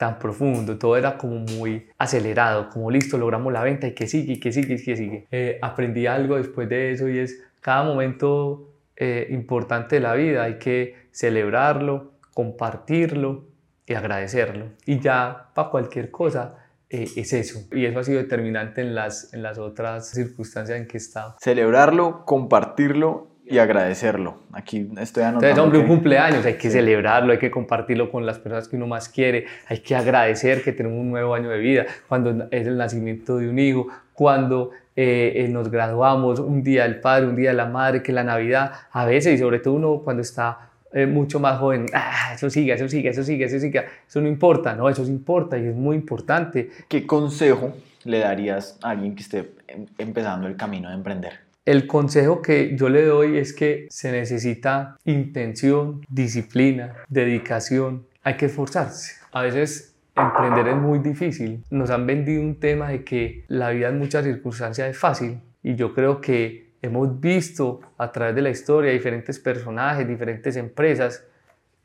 tan 0.04 0.20
profundo, 0.20 0.78
todo 0.78 0.98
era 0.98 1.18
como 1.18 1.39
muy 1.39 1.88
acelerado, 1.98 2.68
como 2.68 2.92
listo, 2.92 3.18
logramos 3.18 3.54
la 3.54 3.63
venta 3.63 3.88
y 3.88 3.94
que 3.94 4.06
sigue, 4.06 4.34
y 4.34 4.39
que 4.42 4.52
sigue, 4.52 4.74
y 4.74 4.84
que 4.84 4.98
sigue. 4.98 5.28
Eh, 5.32 5.60
aprendí 5.62 6.08
algo 6.08 6.36
después 6.36 6.68
de 6.68 6.92
eso 6.92 7.08
y 7.08 7.20
es 7.20 7.42
cada 7.62 7.84
momento 7.84 8.70
eh, 8.98 9.28
importante 9.30 9.96
de 9.96 10.02
la 10.02 10.13
vida 10.16 10.44
hay 10.44 10.60
que 10.60 11.08
celebrarlo, 11.12 12.12
compartirlo 12.34 13.46
y 13.86 13.94
agradecerlo. 13.94 14.66
Y 14.86 15.00
ya 15.00 15.52
para 15.54 15.70
cualquier 15.70 16.12
cosa 16.12 16.56
eh, 16.89 17.08
es 17.16 17.32
eso. 17.32 17.62
Y 17.72 17.86
eso 17.86 18.00
ha 18.00 18.04
sido 18.04 18.18
determinante 18.18 18.82
en 18.82 18.94
las, 18.96 19.34
en 19.34 19.42
las 19.42 19.58
otras 19.58 20.10
circunstancias 20.10 20.78
en 20.78 20.86
que 20.86 20.98
he 20.98 21.00
estado. 21.00 21.38
Celebrarlo, 21.39 22.26
compartirlo 22.26 23.30
y 23.45 23.58
agradecerlo. 23.58 24.38
Aquí 24.53 24.89
estoy 24.99 25.23
anotando. 25.23 25.47
Entonces, 25.47 25.60
hombre, 25.60 25.79
un 25.79 25.88
cumpleaños, 25.88 26.45
hay 26.45 26.56
que 26.56 26.69
celebrarlo, 26.69 27.34
hay 27.34 27.39
que 27.39 27.51
compartirlo 27.51 28.10
con 28.10 28.25
las 28.25 28.39
personas 28.39 28.67
que 28.67 28.75
uno 28.75 28.88
más 28.88 29.10
quiere, 29.10 29.45
hay 29.67 29.79
que 29.79 29.95
agradecer 29.95 30.63
que 30.63 30.71
tenemos 30.71 30.99
un 30.99 31.12
nuevo 31.12 31.36
año 31.36 31.49
de 31.49 31.58
vida, 31.58 31.86
cuando 32.08 32.47
es 32.51 32.67
el 32.67 32.77
nacimiento 32.77 33.38
de 33.38 33.49
un 33.49 33.60
hijo, 33.60 33.88
cuando 34.13 34.71
eh, 34.95 35.34
eh, 35.36 35.47
nos 35.49 35.69
graduamos, 35.69 36.39
un 36.39 36.63
día 36.63 36.84
del 36.84 36.99
padre, 36.99 37.27
un 37.27 37.36
día 37.36 37.49
de 37.49 37.56
la 37.56 37.65
madre, 37.65 38.01
que 38.01 38.13
la 38.13 38.23
Navidad, 38.23 38.71
a 38.91 39.06
veces, 39.06 39.36
y 39.36 39.38
sobre 39.38 39.60
todo 39.60 39.73
uno 39.73 40.01
cuando 40.03 40.21
está 40.21 40.69
eh, 40.93 41.06
mucho 41.06 41.39
más 41.39 41.60
joven, 41.60 41.88
ah, 41.93 42.34
eso 42.36 42.49
sigue, 42.49 42.73
eso 42.73 42.88
sigue, 42.88 43.10
eso 43.10 43.23
sigue, 43.23 43.45
eso 43.45 43.60
sigue, 43.60 43.84
eso 44.08 44.21
no 44.21 44.27
importa, 44.27 44.75
no, 44.75 44.88
eso 44.88 45.03
sí 45.03 45.12
importa 45.12 45.58
y 45.58 45.65
es 45.65 45.75
muy 45.75 45.95
importante. 45.95 46.69
¿Qué 46.88 47.06
consejo 47.06 47.73
le 48.06 48.19
darías 48.19 48.77
a 48.84 48.91
alguien 48.91 49.15
que 49.15 49.23
esté 49.23 49.53
em, 49.67 49.88
empezando 49.97 50.47
el 50.47 50.56
camino 50.56 50.89
de 50.89 50.95
emprender? 50.95 51.53
El 51.65 51.88
consejo 51.88 52.41
que 52.41 52.76
yo 52.76 52.89
le 52.89 53.06
doy 53.06 53.38
es 53.38 53.54
que 53.54 53.88
se 53.89 54.12
necesita 54.12 54.97
intención, 55.06 56.02
disciplina, 56.10 56.97
dedicación, 57.08 58.06
hay 58.21 58.36
que 58.36 58.47
esforzarse. 58.47 59.21
A 59.32 59.43
veces 59.43 59.95
emprender 60.13 60.67
es 60.67 60.76
muy 60.76 60.99
difícil. 60.99 61.63
Nos 61.69 61.89
han 61.89 62.06
vendido 62.06 62.41
un 62.41 62.60
tema 62.60 62.89
de 62.89 63.06
que 63.06 63.45
la 63.47 63.69
vida 63.69 63.88
en 63.88 63.97
muchas 63.97 64.26
circunstancias 64.26 64.89
es 64.89 64.97
fácil 64.97 65.39
y 65.63 65.76
yo 65.76 65.93
creo 65.93 66.19
que 66.19 66.73
hemos 66.82 67.21
visto 67.21 67.80
a 67.97 68.12
través 68.12 68.36
de 68.36 68.41
la 68.41 68.49
historia 68.49 68.91
diferentes 68.91 69.39
personajes, 69.39 70.06
diferentes 70.06 70.58
empresas 70.58 71.26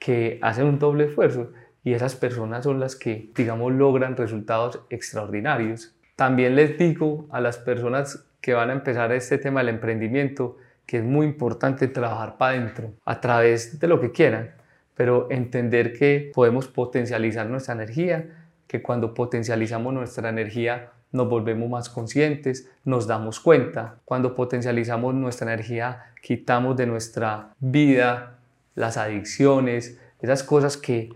que 0.01 0.41
hacen 0.43 0.67
un 0.67 0.81
doble 0.81 1.05
esfuerzo 1.05 1.53
y 1.85 1.93
esas 1.93 2.17
personas 2.17 2.65
son 2.65 2.81
las 2.81 2.97
que, 2.97 3.31
digamos, 3.33 3.73
logran 3.73 4.17
resultados 4.17 4.81
extraordinarios. 4.91 5.95
También 6.17 6.57
les 6.57 6.77
digo 6.77 7.29
a 7.31 7.41
las 7.41 7.59
personas 7.59 8.28
que 8.41 8.55
van 8.55 8.71
a 8.71 8.73
empezar 8.73 9.13
este 9.13 9.39
tema 9.39 9.61
del 9.61 9.71
emprendimiento 9.71 10.57
que 10.87 10.99
es 10.99 11.05
muy 11.05 11.27
importante 11.27 11.87
trabajar 11.89 12.39
para 12.39 12.57
adentro 12.57 12.95
a 13.05 13.21
través 13.21 13.79
de 13.79 13.89
lo 13.89 14.01
que 14.01 14.11
quieran, 14.11 14.55
pero 14.95 15.31
entender 15.31 15.93
que 15.93 16.33
podemos 16.35 16.67
potencializar 16.67 17.47
nuestra 17.47 17.75
energía, 17.75 18.27
que 18.67 18.81
cuando 18.83 19.13
potencializamos 19.13 19.93
nuestra 19.93 20.29
energía 20.29 20.93
nos 21.13 21.29
volvemos 21.29 21.69
más 21.69 21.89
conscientes, 21.89 22.71
nos 22.85 23.07
damos 23.07 23.41
cuenta. 23.41 24.01
Cuando 24.05 24.35
potencializamos 24.35 25.15
nuestra 25.15 25.53
energía, 25.53 26.13
quitamos 26.23 26.77
de 26.77 26.87
nuestra 26.87 27.55
vida 27.61 28.39
las 28.75 28.97
adicciones, 28.97 29.99
esas 30.21 30.43
cosas 30.43 30.77
que, 30.77 31.11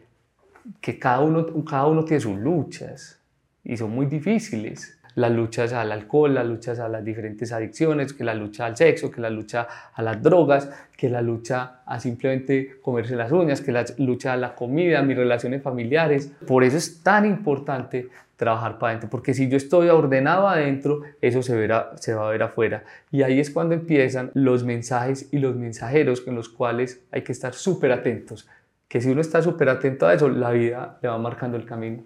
que 0.81 0.99
cada, 0.99 1.21
uno, 1.21 1.47
cada 1.65 1.87
uno 1.87 2.05
tiene 2.05 2.21
sus 2.21 2.39
luchas 2.39 3.21
y 3.65 3.77
son 3.77 3.91
muy 3.91 4.07
difíciles. 4.07 4.99
Las 5.15 5.33
luchas 5.33 5.73
al 5.73 5.93
alcohol, 5.93 6.35
las 6.35 6.47
luchas 6.47 6.79
a 6.79 6.89
las 6.89 7.05
diferentes 7.05 7.53
adicciones, 7.53 8.13
que 8.13 8.25
la 8.25 8.35
lucha 8.35 8.67
al 8.67 8.77
sexo, 8.77 9.11
que 9.11 9.21
la 9.21 9.31
lucha 9.31 9.67
a 9.95 10.03
las 10.03 10.23
drogas, 10.23 10.71
que 10.97 11.09
la 11.09 11.23
lucha 11.23 11.83
a 11.85 12.01
simplemente 12.01 12.81
comerse 12.81 13.17
las 13.17 13.33
uñas, 13.33 13.61
que 13.61 13.73
la 13.73 13.85
lucha 13.99 14.33
a 14.33 14.37
la 14.37 14.55
comida, 14.55 15.03
mis 15.03 15.17
relaciones 15.17 15.63
familiares. 15.63 16.33
Por 16.47 16.65
eso 16.65 16.77
es 16.77 17.03
tan 17.03 17.27
importante 17.27 18.09
trabajar 18.37 18.77
para 18.79 18.91
adentro, 18.91 19.09
porque 19.09 19.35
si 19.35 19.49
yo 19.49 19.57
estoy 19.57 19.89
ordenado 19.89 20.49
adentro, 20.49 21.03
eso 21.21 21.43
se, 21.43 21.55
verá, 21.55 21.93
se 21.97 22.13
va 22.13 22.27
a 22.27 22.31
ver 22.33 22.43
afuera. 22.43 22.83
Y 23.13 23.23
ahí 23.23 23.39
es 23.39 23.51
cuando 23.51 23.75
empiezan 23.75 24.33
los 24.35 24.65
mensajes 24.65 25.29
y 25.33 25.39
los 25.39 25.55
mensajeros 25.55 26.21
con 26.21 26.35
los 26.35 26.49
cuales 26.49 27.05
hay 27.13 27.23
que 27.23 27.31
estar 27.31 27.55
súper 27.55 27.93
atentos, 27.93 28.49
que 28.89 29.01
si 29.01 29.11
uno 29.11 29.21
está 29.21 29.43
súper 29.43 29.69
atento 29.69 30.09
a 30.09 30.15
eso, 30.15 30.29
la 30.29 30.51
vida 30.51 30.99
le 31.03 31.09
va 31.09 31.19
marcando 31.19 31.57
el 31.57 31.65
camino. 31.65 32.03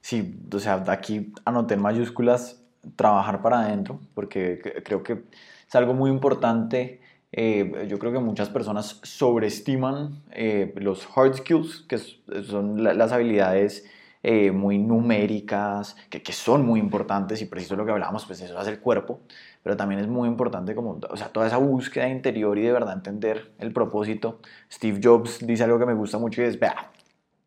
Sí, 0.00 0.40
o 0.52 0.58
sea, 0.58 0.84
aquí 0.88 1.32
anoté 1.44 1.74
en 1.74 1.82
mayúsculas 1.82 2.62
trabajar 2.96 3.42
para 3.42 3.60
adentro, 3.60 4.00
porque 4.14 4.60
creo 4.84 5.02
que 5.02 5.24
es 5.66 5.74
algo 5.74 5.94
muy 5.94 6.10
importante. 6.10 7.00
Eh, 7.32 7.86
yo 7.88 7.98
creo 7.98 8.12
que 8.12 8.18
muchas 8.20 8.48
personas 8.48 9.00
sobreestiman 9.02 10.22
eh, 10.30 10.72
los 10.76 11.06
hard 11.14 11.34
skills, 11.36 11.84
que 11.88 11.98
son 11.98 12.82
las 12.82 13.12
habilidades 13.12 13.84
eh, 14.22 14.50
muy 14.50 14.78
numéricas, 14.78 15.94
que, 16.08 16.22
que, 16.22 16.32
son 16.32 16.64
muy 16.64 16.80
importantes 16.80 17.42
y 17.42 17.46
preciso 17.46 17.76
lo 17.76 17.84
que 17.84 17.92
hablábamos, 17.92 18.24
pues 18.24 18.40
eso 18.40 18.58
hace 18.58 18.70
el 18.70 18.80
cuerpo, 18.80 19.20
pero 19.62 19.76
también 19.76 20.00
es 20.00 20.08
muy 20.08 20.28
importante 20.28 20.74
como, 20.74 20.98
o 21.08 21.16
sea, 21.16 21.28
toda 21.28 21.46
esa 21.46 21.58
búsqueda 21.58 22.08
interior 22.08 22.58
y 22.58 22.62
de 22.62 22.72
verdad 22.72 22.94
entender 22.94 23.52
el 23.58 23.72
propósito. 23.72 24.40
Steve 24.72 25.00
Jobs 25.02 25.46
dice 25.46 25.64
algo 25.64 25.78
que 25.78 25.86
me 25.86 25.94
gusta 25.94 26.18
mucho 26.18 26.42
y 26.42 26.46
es, 26.46 26.58
vea, 26.58 26.90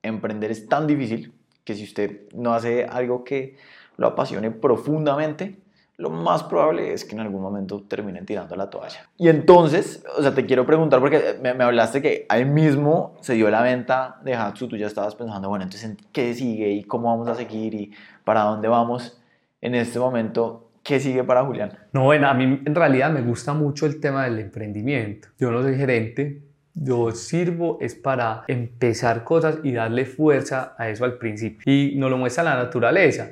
emprender 0.03 0.51
es 0.51 0.67
tan 0.69 0.87
difícil 0.87 1.33
que 1.63 1.76
si 1.76 1.84
usted 1.84 2.21
no 2.34 2.54
hace 2.54 2.86
algo 2.86 3.24
que 3.24 3.56
lo 3.97 4.08
apasione 4.08 4.52
profundamente, 4.52 5.58
lo 6.02 6.10
más 6.10 6.43
probable 6.43 6.93
es 6.93 7.06
que 7.06 7.13
en 7.13 7.21
algún 7.21 7.41
momento 7.41 7.84
terminen 7.88 8.26
tirando 8.26 8.56
la 8.56 8.69
toalla. 8.71 9.08
Y 9.17 9.30
entonces, 9.30 10.04
o 10.17 10.21
sea, 10.21 10.34
te 10.34 10.47
quiero 10.47 10.65
preguntar, 10.65 11.00
porque 11.00 11.38
me, 11.41 11.50
hablaste 11.63 12.02
que 12.02 12.26
ahí 12.28 12.43
mismo 12.43 13.15
se 13.21 13.36
dio 13.36 13.52
la 13.52 13.62
venta 13.62 14.19
de 14.24 14.34
Hatsu, 14.34 14.67
tú 14.67 14.78
ya 14.78 14.88
estabas 14.88 15.13
pensando, 15.13 15.50
bueno, 15.50 15.63
entonces, 15.63 15.95
¿qué 16.12 16.34
sigue 16.34 16.71
y 16.71 16.84
cómo 16.84 17.10
vamos 17.10 17.28
a 17.28 17.36
seguir 17.36 17.76
y 17.76 17.91
para 18.24 18.41
dónde 18.41 18.67
vamos 18.67 19.21
en 19.62 19.76
este 19.76 20.00
momento? 20.00 20.69
¿Qué 20.82 21.00
sigue 21.00 21.24
para 21.24 21.45
Julián? 21.45 21.78
No, 21.93 22.06
bueno, 22.06 22.28
a 22.28 22.34
mí 22.34 22.62
en 22.65 22.74
realidad 22.74 23.12
me 23.12 23.21
gusta 23.21 23.54
mucho 23.54 23.86
el 23.86 24.00
tema 24.00 24.24
del 24.24 24.39
emprendimiento. 24.39 25.28
Yo 25.38 25.52
no 25.52 25.62
soy 25.62 25.76
gerente, 25.76 26.41
yo 26.73 27.12
sirvo 27.12 27.77
es 27.81 27.95
para 27.95 28.43
empezar 28.47 29.23
cosas 29.23 29.60
y 29.63 29.73
darle 29.73 30.05
fuerza 30.05 30.75
a 30.77 30.89
eso 30.89 31.05
al 31.05 31.17
principio. 31.17 31.63
Y 31.65 31.95
nos 31.97 32.10
lo 32.10 32.17
muestra 32.17 32.43
la 32.43 32.55
naturaleza. 32.55 33.29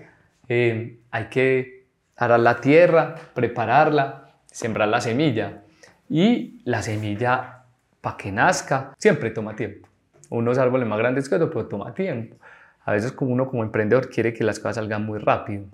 Eh, 0.47 0.99
hay 1.12 1.25
que 1.25 1.86
arar 2.17 2.39
la 2.39 2.60
tierra, 2.60 3.15
prepararla, 3.34 4.32
sembrar 4.45 4.89
la 4.89 5.02
semilla. 5.02 5.63
Y 6.10 6.62
la 6.65 6.82
semilla, 6.82 7.63
para 8.02 8.17
que 8.17 8.32
nazca, 8.32 8.93
siempre 8.97 9.30
toma 9.30 9.56
tiempo. 9.56 9.88
Unos 10.30 10.58
árboles 10.58 10.88
más 10.88 10.99
grandes 10.99 11.30
que 11.30 11.36
otros, 11.36 11.52
pero 11.54 11.67
toma 11.67 11.93
tiempo. 11.93 12.36
A 12.84 12.91
veces 12.91 13.12
como 13.12 13.32
uno 13.32 13.47
como 13.47 13.63
emprendedor 13.63 14.10
quiere 14.10 14.34
que 14.34 14.43
las 14.43 14.60
cosas 14.60 14.78
salgan 14.78 15.06
muy 15.06 15.19
rápido. 15.19 15.65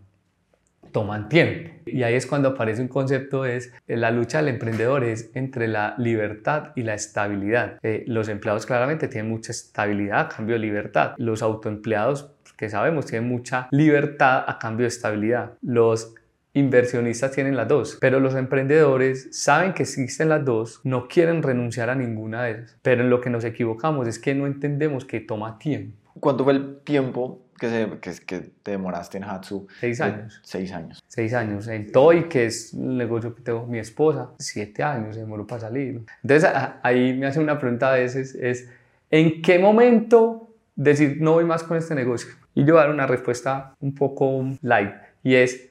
Toman 0.92 1.30
tiempo. 1.30 1.72
Y 1.86 2.04
ahí 2.04 2.16
es 2.16 2.26
cuando 2.26 2.50
aparece 2.50 2.82
un 2.82 2.88
concepto, 2.88 3.46
es 3.46 3.74
eh, 3.88 3.98
la 3.98 4.12
lucha 4.12 4.40
del 4.40 4.50
emprendedor 4.50 5.04
es 5.04 5.30
entre 5.34 5.68
la 5.68 5.96
libertad 5.98 6.72
y 6.76 6.84
la 6.84 6.94
estabilidad. 6.94 7.78
Eh, 7.84 8.04
los 8.08 8.28
empleados 8.30 8.66
claramente 8.66 9.08
tienen 9.08 9.30
mucha 9.30 9.52
estabilidad 9.52 10.20
a 10.22 10.30
cambio 10.30 10.56
de 10.56 10.60
libertad. 10.60 11.14
Los 11.18 11.42
autoempleados, 11.42 12.32
que 12.58 12.70
sabemos, 12.70 13.06
tienen 13.06 13.30
mucha 13.30 13.68
libertad 13.72 14.44
a 14.48 14.58
cambio 14.58 14.86
de 14.86 14.90
estabilidad. 14.90 15.54
Los 15.62 16.16
inversionistas 16.56 17.32
tienen 17.32 17.58
las 17.58 17.68
dos, 17.68 17.98
pero 18.00 18.22
los 18.22 18.34
emprendedores 18.34 19.28
saben 19.32 19.74
que 19.74 19.84
existen 19.84 20.30
las 20.30 20.46
dos, 20.46 20.80
no 20.86 21.10
quieren 21.10 21.44
renunciar 21.44 21.90
a 21.90 21.96
ninguna 21.96 22.44
de 22.44 22.52
ellas. 22.52 22.78
Pero 22.82 23.04
en 23.04 23.10
lo 23.10 23.20
que 23.20 23.30
nos 23.30 23.44
equivocamos 23.44 24.08
es 24.08 24.20
que 24.20 24.34
no 24.34 24.48
entendemos 24.48 25.04
que 25.04 25.20
toma 25.20 25.60
tiempo. 25.60 25.98
¿Cuánto 26.22 26.46
fue 26.46 26.54
el 26.54 26.78
tiempo 26.80 27.45
que, 27.60 27.70
se, 27.70 28.00
que, 28.00 28.26
que 28.26 28.40
te 28.64 28.72
demoraste 28.72 29.18
en 29.18 29.24
Hatsu? 29.24 29.68
Seis 29.80 30.02
años. 30.02 30.42
Seis 30.44 30.72
años. 30.72 31.04
Seis 31.08 31.34
años. 31.34 31.68
En 31.68 31.92
Toy, 31.92 32.30
que 32.30 32.46
es 32.46 32.74
el 32.74 32.98
negocio 32.98 33.36
que 33.36 33.42
tengo 33.42 33.66
mi 33.66 33.80
esposa, 33.80 34.32
siete 34.40 34.84
años 34.84 35.16
se 35.16 35.22
demoró 35.22 35.46
para 35.48 35.62
salir. 35.62 36.04
Entonces 36.24 36.50
ahí 36.84 37.14
me 37.14 37.28
hace 37.28 37.40
una 37.40 37.60
pregunta 37.60 37.92
a 37.92 37.96
veces, 37.96 38.36
es 38.36 38.70
¿en 39.12 39.42
qué 39.42 39.60
momento 39.60 40.50
decir 40.76 41.18
no 41.22 41.34
voy 41.34 41.46
más 41.46 41.64
con 41.64 41.78
este 41.78 41.96
negocio? 41.96 42.34
Y 42.54 42.66
yo 42.66 42.76
dar 42.76 42.90
una 42.90 43.08
respuesta 43.08 43.76
un 43.80 43.94
poco 43.94 44.46
light 44.62 44.94
y 45.24 45.36
es 45.36 45.70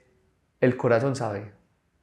el 0.61 0.77
corazón 0.77 1.17
sabe. 1.17 1.53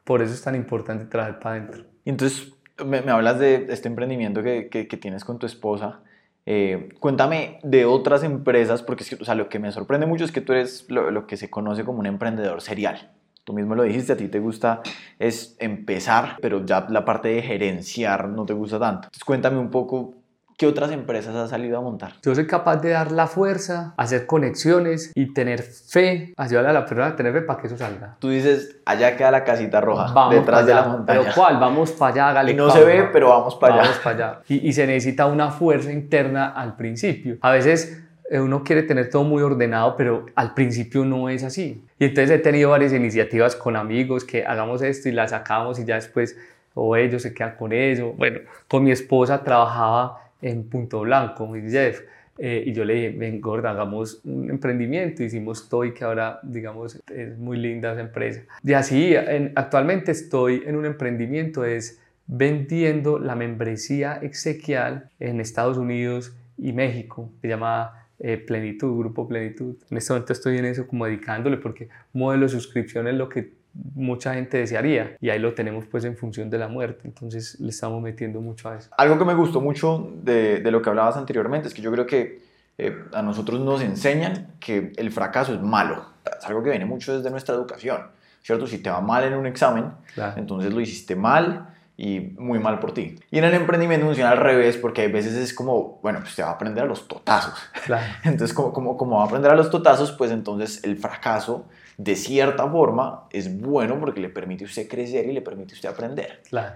Por 0.04 0.22
eso 0.22 0.34
es 0.34 0.42
tan 0.42 0.56
importante 0.56 1.06
trabajar 1.06 1.40
para 1.40 1.56
adentro. 1.56 1.84
Entonces, 2.06 2.54
me, 2.86 3.02
me, 3.02 3.12
hablas 3.12 3.40
de 3.40 3.68
este 3.70 3.88
emprendimiento 3.88 4.42
que, 4.42 4.70
que, 4.70 4.98
tienes 4.98 5.24
con 5.24 5.40
tu 5.40 5.46
esposa. 5.46 6.02
Eh, 6.46 6.90
cuéntame 7.00 7.60
de 7.64 7.86
otras 7.86 8.24
empresas, 8.24 8.82
porque 8.82 9.04
es 9.04 9.10
que, 9.10 9.16
o 9.16 9.26
sea, 9.26 9.36
lo 9.36 9.50
que 9.50 9.60
me 9.60 9.72
sorprende 9.72 10.06
mucho 10.06 10.26
es 10.26 10.32
que 10.32 10.42
tú 10.42 10.54
eres 10.54 10.86
lo, 10.90 11.28
que 11.28 11.38
se 11.38 11.50
conoce 11.50 11.84
como 11.84 12.00
un 12.00 12.06
emprendedor 12.06 12.62
serial. 12.62 13.12
Tú 13.44 13.54
mismo 13.54 13.76
lo 13.76 13.84
dijiste, 13.84 14.14
a 14.14 14.18
ti 14.18 14.28
te 14.28 14.40
gusta 14.40 14.82
es 15.18 15.56
empezar, 15.60 16.38
pero 16.42 16.66
ya 16.66 16.86
la 16.90 17.06
parte 17.06 17.30
de 17.30 17.42
gerenciar 17.42 18.28
no 18.30 18.46
te 18.46 18.54
gusta 18.54 18.80
tanto. 18.80 19.10
Cuéntame 19.26 19.58
un 19.58 19.72
poco 19.72 20.21
¿Qué 20.62 20.68
otras 20.68 20.92
empresas 20.92 21.36
has 21.36 21.50
salido 21.50 21.76
a 21.80 21.82
montar? 21.82 22.14
Yo 22.22 22.36
soy 22.36 22.46
capaz 22.46 22.78
de 22.84 22.92
dar 22.92 23.12
la 23.12 23.26
fuerza, 23.26 23.96
hacer 23.98 24.28
conexiones 24.28 25.12
y 25.16 25.34
tener 25.34 25.64
fe, 25.64 26.36
ayudarle 26.38 26.70
a 26.70 26.74
la 26.74 26.86
persona 26.86 27.08
a 27.08 27.16
tener 27.16 27.34
fe 27.34 27.42
para 27.42 27.60
que 27.60 27.66
eso 27.66 27.80
salga. 27.80 28.18
Tú 28.20 28.30
dices, 28.30 28.76
allá 28.86 29.18
queda 29.18 29.32
la 29.32 29.44
casita 29.44 29.82
roja, 29.82 30.14
vamos 30.14 30.36
detrás 30.36 30.68
de 30.68 30.76
la 30.76 30.84
montaña. 30.84 31.20
¿Pero 31.20 31.34
cuál? 31.34 31.58
Vamos 31.58 31.94
para 31.94 32.14
allá, 32.14 32.30
hágale 32.30 32.52
Y 32.52 32.54
no 32.54 32.70
se 32.70 32.84
ve, 32.84 33.10
pero 33.12 33.30
vamos 33.30 33.56
para 33.56 33.74
allá. 33.74 33.84
Vamos 33.86 33.98
para 34.04 34.16
allá. 34.16 34.42
Y, 34.50 34.70
y 34.70 34.74
se 34.74 34.86
necesita 34.86 35.26
una 35.26 35.50
fuerza 35.50 35.92
interna 35.92 36.50
al 36.50 36.76
principio. 36.76 37.38
A 37.42 37.50
veces 37.50 38.04
eh, 38.30 38.40
uno 38.40 38.64
quiere 38.64 38.84
tener 38.84 39.10
todo 39.10 39.24
muy 39.24 39.42
ordenado, 39.42 39.96
pero 39.96 40.28
al 40.36 40.54
principio 40.54 41.04
no 41.06 41.28
es 41.30 41.44
así. 41.44 41.84
Y 41.98 42.06
entonces 42.06 42.30
he 42.30 42.40
tenido 42.40 42.70
varias 42.70 42.94
iniciativas 42.94 43.56
con 43.56 43.76
amigos 43.76 44.26
que 44.26 44.46
hagamos 44.46 44.84
esto 44.84 45.10
y 45.10 45.12
la 45.12 45.28
sacamos 45.28 45.80
y 45.80 45.86
ya 45.86 45.96
después 45.96 46.38
o 46.74 46.96
ellos 46.96 47.24
se 47.24 47.34
quedan 47.34 47.56
con 47.56 47.74
eso. 47.74 48.14
Bueno, 48.14 48.42
con 48.68 48.84
mi 48.84 48.92
esposa 48.92 49.44
trabajaba 49.44 50.21
en 50.42 50.70
Punto 50.70 51.02
Blanco, 51.02 51.48
mi 51.48 51.70
Jeff. 51.70 52.02
Eh, 52.38 52.64
y 52.68 52.74
yo 52.74 52.86
le 52.86 52.94
dije, 52.96 53.10
ven 53.12 53.40
gorda, 53.40 53.72
hagamos 53.72 54.22
un 54.24 54.50
emprendimiento. 54.50 55.24
Hicimos 55.24 55.70
Toy, 55.70 55.94
que 55.94 56.04
ahora, 56.04 56.40
digamos, 56.44 57.02
es 57.14 57.38
muy 57.38 57.58
linda 57.58 57.92
esa 57.92 58.02
empresa. 58.02 58.42
Y 58.64 58.74
así, 58.74 59.16
actualmente 59.56 60.12
estoy 60.12 60.64
en 60.66 60.76
un 60.76 60.86
emprendimiento, 60.86 61.66
es 61.66 62.02
vendiendo 62.28 63.20
la 63.20 63.36
membresía 63.36 64.20
exequial 64.22 65.10
en 65.20 65.42
Estados 65.42 65.78
Unidos 65.78 66.36
y 66.58 66.74
México. 66.74 67.30
Se 67.42 67.48
llama 67.48 68.08
eh, 68.20 68.38
Plenitud, 68.38 68.98
Grupo 68.98 69.28
Plenitud. 69.28 69.76
En 69.90 69.98
este 69.98 70.14
momento 70.14 70.34
estoy 70.34 70.58
en 70.58 70.66
eso 70.66 70.88
como 70.88 71.06
dedicándole 71.06 71.58
porque 71.58 71.90
modelo 72.14 72.44
de 72.44 72.50
suscripción 72.50 73.08
es 73.08 73.16
lo 73.16 73.30
que 73.30 73.52
mucha 73.74 74.34
gente 74.34 74.58
desearía 74.58 75.16
y 75.20 75.30
ahí 75.30 75.40
lo 75.40 75.54
tenemos 75.54 75.86
pues 75.86 76.04
en 76.04 76.18
función 76.18 76.50
de 76.50 76.58
la 76.58 76.68
muerte. 76.68 77.02
Entonces 77.06 77.60
le 77.60 77.70
estamos 77.70 78.02
metiendo 78.02 78.42
mucho 78.42 78.70
a 78.70 78.78
eso. 78.78 78.90
Algo 78.98 79.18
que 79.18 79.26
me 79.26 79.34
gustó 79.34 79.62
mucho 79.62 80.12
de, 80.24 80.60
de 80.60 80.72
lo 80.72 80.82
que 80.82 80.90
hablabas 80.90 81.18
anteriormente 81.18 81.68
es 81.68 81.74
que 81.74 81.82
yo 81.82 81.92
creo 81.92 82.06
que 82.06 82.42
eh, 82.78 82.96
a 83.14 83.22
nosotros 83.22 83.60
nos 83.60 83.82
enseñan 83.82 84.54
que 84.60 84.92
el 84.98 85.12
fracaso 85.12 85.54
es 85.54 85.62
malo. 85.62 86.06
Es 86.26 86.46
algo 86.46 86.64
que 86.64 86.70
viene 86.70 86.86
mucho 86.86 87.16
desde 87.16 87.30
nuestra 87.30 87.56
educación 87.56 88.02
cierto 88.42 88.68
si 88.68 88.80
te 88.80 88.90
va 88.90 89.02
mal 89.02 89.24
en 89.24 89.34
un 89.34 89.46
examen 89.46 89.92
entonces 90.36 90.74
lo 90.74 90.82
hiciste 90.82 91.16
mal 91.16 91.68
y 91.98 92.20
muy 92.20 92.58
mal 92.58 92.80
por 92.80 92.96
ti. 92.96 93.20
Y 93.30 93.38
en 93.38 93.44
el 93.44 93.54
emprendimiento 93.54 94.08
funciona 94.08 94.32
al 94.32 94.38
revés 94.38 94.76
porque 94.78 95.04
a 95.04 95.08
veces 95.08 95.36
es 95.36 95.54
como, 95.54 96.00
bueno, 96.02 96.20
pues 96.22 96.36
te 96.36 96.42
va 96.42 96.50
a 96.50 96.54
aprender 96.54 96.84
a 96.84 96.88
los 96.88 97.08
totazos. 97.08 97.54
Entonces, 98.24 98.56
como, 98.56 98.74
como, 98.74 98.98
como 98.98 99.18
va 99.18 99.24
a 99.24 99.26
aprender 99.28 99.52
a 99.52 99.56
los 99.56 99.70
totazos, 99.70 100.12
pues 100.14 100.32
entonces 100.32 100.84
el 100.84 100.98
fracaso 100.98 101.68
de 102.04 102.16
cierta 102.16 102.68
forma 102.68 103.28
es 103.32 103.62
bueno 103.62 104.00
porque 104.00 104.20
le 104.20 104.30
permite 104.30 104.64
a 104.64 104.68
usted 104.68 104.88
crecer 104.88 105.26
y 105.28 105.34
le 105.34 105.42
permite 105.42 105.74
a 105.74 105.76
usted 105.76 105.90
aprender. 105.90 106.42
Claro. 106.50 106.76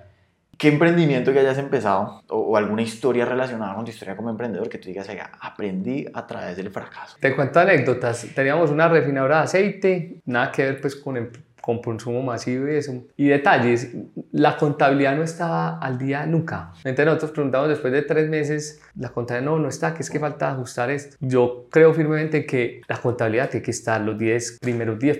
¿Qué 0.58 0.70
emprendimiento 0.70 1.34
que 1.34 1.40
hayas 1.40 1.58
empezado 1.58 2.24
o, 2.30 2.56
alguna 2.56 2.82
historia 2.82 3.26
relacionada 3.26 3.76
con 3.76 3.84
tu 3.84 3.92
historia 3.92 4.16
como 4.16 4.30
emprendedor 4.30 4.70
que 4.70 4.78
tú 4.78 4.88
digas, 4.88 5.10
oiga, 5.10 5.32
aprendí 5.42 6.06
a 6.14 6.26
través 6.26 6.56
del 6.56 6.70
fracaso? 6.70 7.18
Te 7.20 7.36
cuento 7.36 7.60
anécdotas. 7.60 8.28
Teníamos 8.34 8.70
una 8.70 8.88
refinadora 8.88 9.38
de 9.38 9.44
aceite, 9.44 10.22
nada 10.26 10.52
que 10.52 10.64
ver 10.64 10.80
pues 10.80 10.96
con, 10.96 11.30
con 11.60 11.82
consumo 11.82 12.22
masivo 12.22 12.70
y 12.70 12.76
eso. 12.76 12.94
Y 13.18 13.28
detalles, 13.28 13.92
la 14.36 14.58
contabilidad 14.58 15.16
no 15.16 15.24
estaba 15.24 15.80
al 15.80 15.98
día 15.98 16.26
nunca. 16.26 16.74
Entonces 16.80 17.06
nosotros 17.06 17.32
preguntamos 17.32 17.70
después 17.70 17.94
de 17.94 18.02
tres 18.02 18.30
meses, 18.30 18.82
la 19.00 19.08
contabilidad 19.08 19.50
no, 19.50 19.60
no 19.60 19.70
está, 19.70 19.94
que 19.94 20.02
es 20.02 20.10
que 20.10 20.20
falta 20.20 20.52
ajustar 20.52 20.92
esto. 20.92 21.16
Yo 21.22 21.68
creo 21.72 21.94
firmemente 21.94 22.46
que 22.46 22.82
la 22.90 22.98
contabilidad 22.98 23.50
tiene 23.50 23.64
que 23.64 23.72
estar 23.72 24.02
los 24.02 24.18
10 24.18 24.60
primeros 24.60 25.00
10 25.00 25.20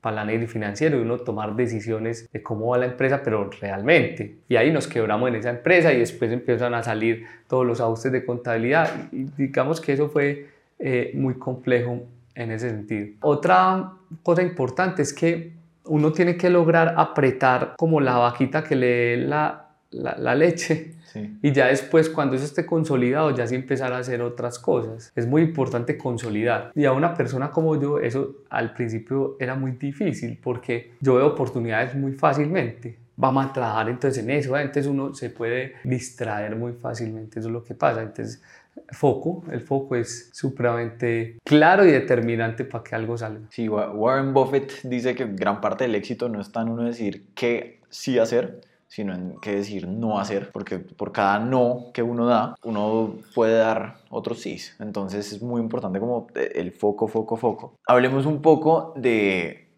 para 0.00 0.32
y 0.32 0.46
financiero 0.48 0.98
y 0.98 1.02
uno 1.02 1.18
tomar 1.18 1.54
decisiones 1.54 2.28
de 2.32 2.42
cómo 2.42 2.68
va 2.68 2.78
la 2.78 2.86
empresa, 2.86 3.22
pero 3.22 3.48
realmente. 3.60 4.38
Y 4.48 4.56
ahí 4.56 4.72
nos 4.72 4.88
quebramos 4.88 5.28
en 5.28 5.36
esa 5.36 5.50
empresa 5.50 5.92
y 5.92 6.00
después 6.00 6.32
empiezan 6.32 6.74
a 6.74 6.82
salir 6.82 7.24
todos 7.46 7.64
los 7.64 7.80
ajustes 7.80 8.10
de 8.10 8.24
contabilidad. 8.24 8.90
Y 9.12 9.26
digamos 9.36 9.80
que 9.80 9.92
eso 9.92 10.08
fue 10.08 10.48
eh, 10.80 11.12
muy 11.14 11.34
complejo 11.34 12.02
en 12.34 12.50
ese 12.50 12.70
sentido. 12.70 13.14
Otra 13.20 13.92
cosa 14.24 14.42
importante 14.42 15.02
es 15.02 15.12
que 15.12 15.55
uno 15.86 16.12
tiene 16.12 16.36
que 16.36 16.50
lograr 16.50 16.94
apretar 16.96 17.74
como 17.76 18.00
la 18.00 18.16
vaquita 18.16 18.64
que 18.64 18.76
le 18.76 19.16
la, 19.16 19.66
la, 19.90 20.34
leche. 20.34 20.94
Y 21.42 21.52
ya 21.52 21.68
después, 21.68 22.10
cuando 22.10 22.36
eso 22.36 22.44
esté 22.44 22.66
consolidado, 22.66 23.34
ya 23.34 23.46
sí 23.46 23.54
empezar 23.54 23.92
a 23.92 23.98
hacer 23.98 24.20
otras 24.20 24.58
cosas. 24.58 25.12
Es 25.16 25.26
muy 25.26 25.42
importante 25.42 25.96
consolidar. 25.96 26.72
Y 26.74 26.84
a 26.84 26.92
una 26.92 27.14
persona 27.14 27.50
como 27.50 27.80
yo, 27.80 27.98
eso 27.98 28.42
al 28.50 28.74
principio 28.74 29.36
era 29.40 29.54
muy 29.54 29.72
difícil 29.72 30.38
porque 30.42 30.92
yo 31.00 31.14
veo 31.14 31.28
oportunidades 31.28 31.94
muy 31.94 32.12
fácilmente. 32.12 32.98
Vamos 33.16 33.46
a 33.46 33.52
trabajar 33.52 33.88
entonces 33.88 34.22
en 34.22 34.30
eso. 34.30 34.58
Entonces 34.58 34.86
uno 34.86 35.14
se 35.14 35.30
puede 35.30 35.76
distraer 35.84 36.54
muy 36.54 36.72
fácilmente. 36.74 37.38
Eso 37.40 37.48
es 37.48 37.52
lo 37.52 37.64
que 37.64 37.74
pasa. 37.74 38.02
Entonces 38.02 38.42
foco. 38.90 39.44
El 39.50 39.60
foco 39.60 39.96
es 39.96 40.30
supremamente 40.32 41.38
claro 41.44 41.84
y 41.84 41.90
determinante 41.90 42.64
para 42.64 42.84
que 42.84 42.94
algo 42.94 43.16
salga. 43.16 43.46
Sí, 43.50 43.68
Warren 43.68 44.32
Buffett 44.32 44.82
dice 44.82 45.14
que 45.14 45.26
gran 45.26 45.60
parte 45.60 45.84
del 45.84 45.94
éxito 45.94 46.28
no 46.28 46.40
está 46.40 46.62
en 46.62 46.68
uno 46.68 46.84
decir 46.84 47.26
qué 47.34 47.80
sí 47.88 48.18
hacer, 48.18 48.60
sino 48.88 49.14
en 49.14 49.36
qué 49.40 49.56
decir 49.56 49.88
no 49.88 50.18
hacer, 50.18 50.50
porque 50.52 50.78
por 50.78 51.12
cada 51.12 51.38
no 51.38 51.86
que 51.92 52.02
uno 52.02 52.26
da, 52.26 52.54
uno 52.62 53.16
puede 53.34 53.56
dar 53.56 53.98
otros 54.10 54.40
sí. 54.40 54.56
Entonces 54.78 55.32
es 55.32 55.42
muy 55.42 55.60
importante 55.60 56.00
como 56.00 56.28
el 56.34 56.72
foco, 56.72 57.08
foco, 57.08 57.36
foco. 57.36 57.74
Hablemos 57.86 58.26
un 58.26 58.40
poco 58.40 58.94
de 58.96 59.68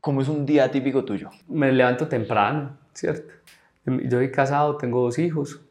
cómo 0.00 0.20
es 0.20 0.28
un 0.28 0.46
día 0.46 0.70
típico 0.70 1.04
tuyo. 1.04 1.30
Me 1.48 1.72
levanto 1.72 2.08
temprano, 2.08 2.76
¿cierto? 2.92 3.32
Yo 3.84 4.18
soy 4.18 4.30
casado, 4.30 4.76
tengo 4.76 5.02
dos 5.02 5.18
hijos, 5.18 5.62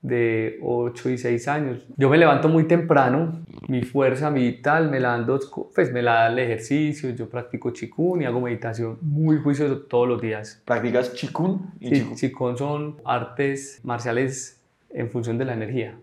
de 0.00 0.58
8 0.62 1.10
y 1.10 1.18
6 1.18 1.48
años. 1.48 1.86
Yo 1.96 2.08
me 2.08 2.18
levanto 2.18 2.48
muy 2.48 2.64
temprano, 2.64 3.44
mi 3.68 3.82
fuerza, 3.82 4.30
mi 4.30 4.60
tal, 4.62 4.90
me 4.90 5.00
la 5.00 5.10
dan 5.10 5.26
dos, 5.26 5.50
pues 5.74 5.92
me 5.92 6.02
la 6.02 6.14
da 6.14 6.26
el 6.28 6.38
ejercicio, 6.38 7.10
yo 7.10 7.28
practico 7.28 7.70
chikun 7.70 8.22
y 8.22 8.24
hago 8.24 8.40
meditación 8.40 8.98
muy 9.00 9.38
juicioso 9.38 9.80
todos 9.82 10.08
los 10.08 10.20
días. 10.20 10.62
¿Practicas 10.64 11.14
chikun? 11.14 11.72
Y 11.80 11.96
sí, 11.96 12.10
chikun 12.14 12.56
son 12.56 12.96
artes 13.04 13.80
marciales 13.82 14.60
en 14.90 15.10
función 15.10 15.36
de 15.36 15.44
la 15.44 15.54
energía, 15.54 15.98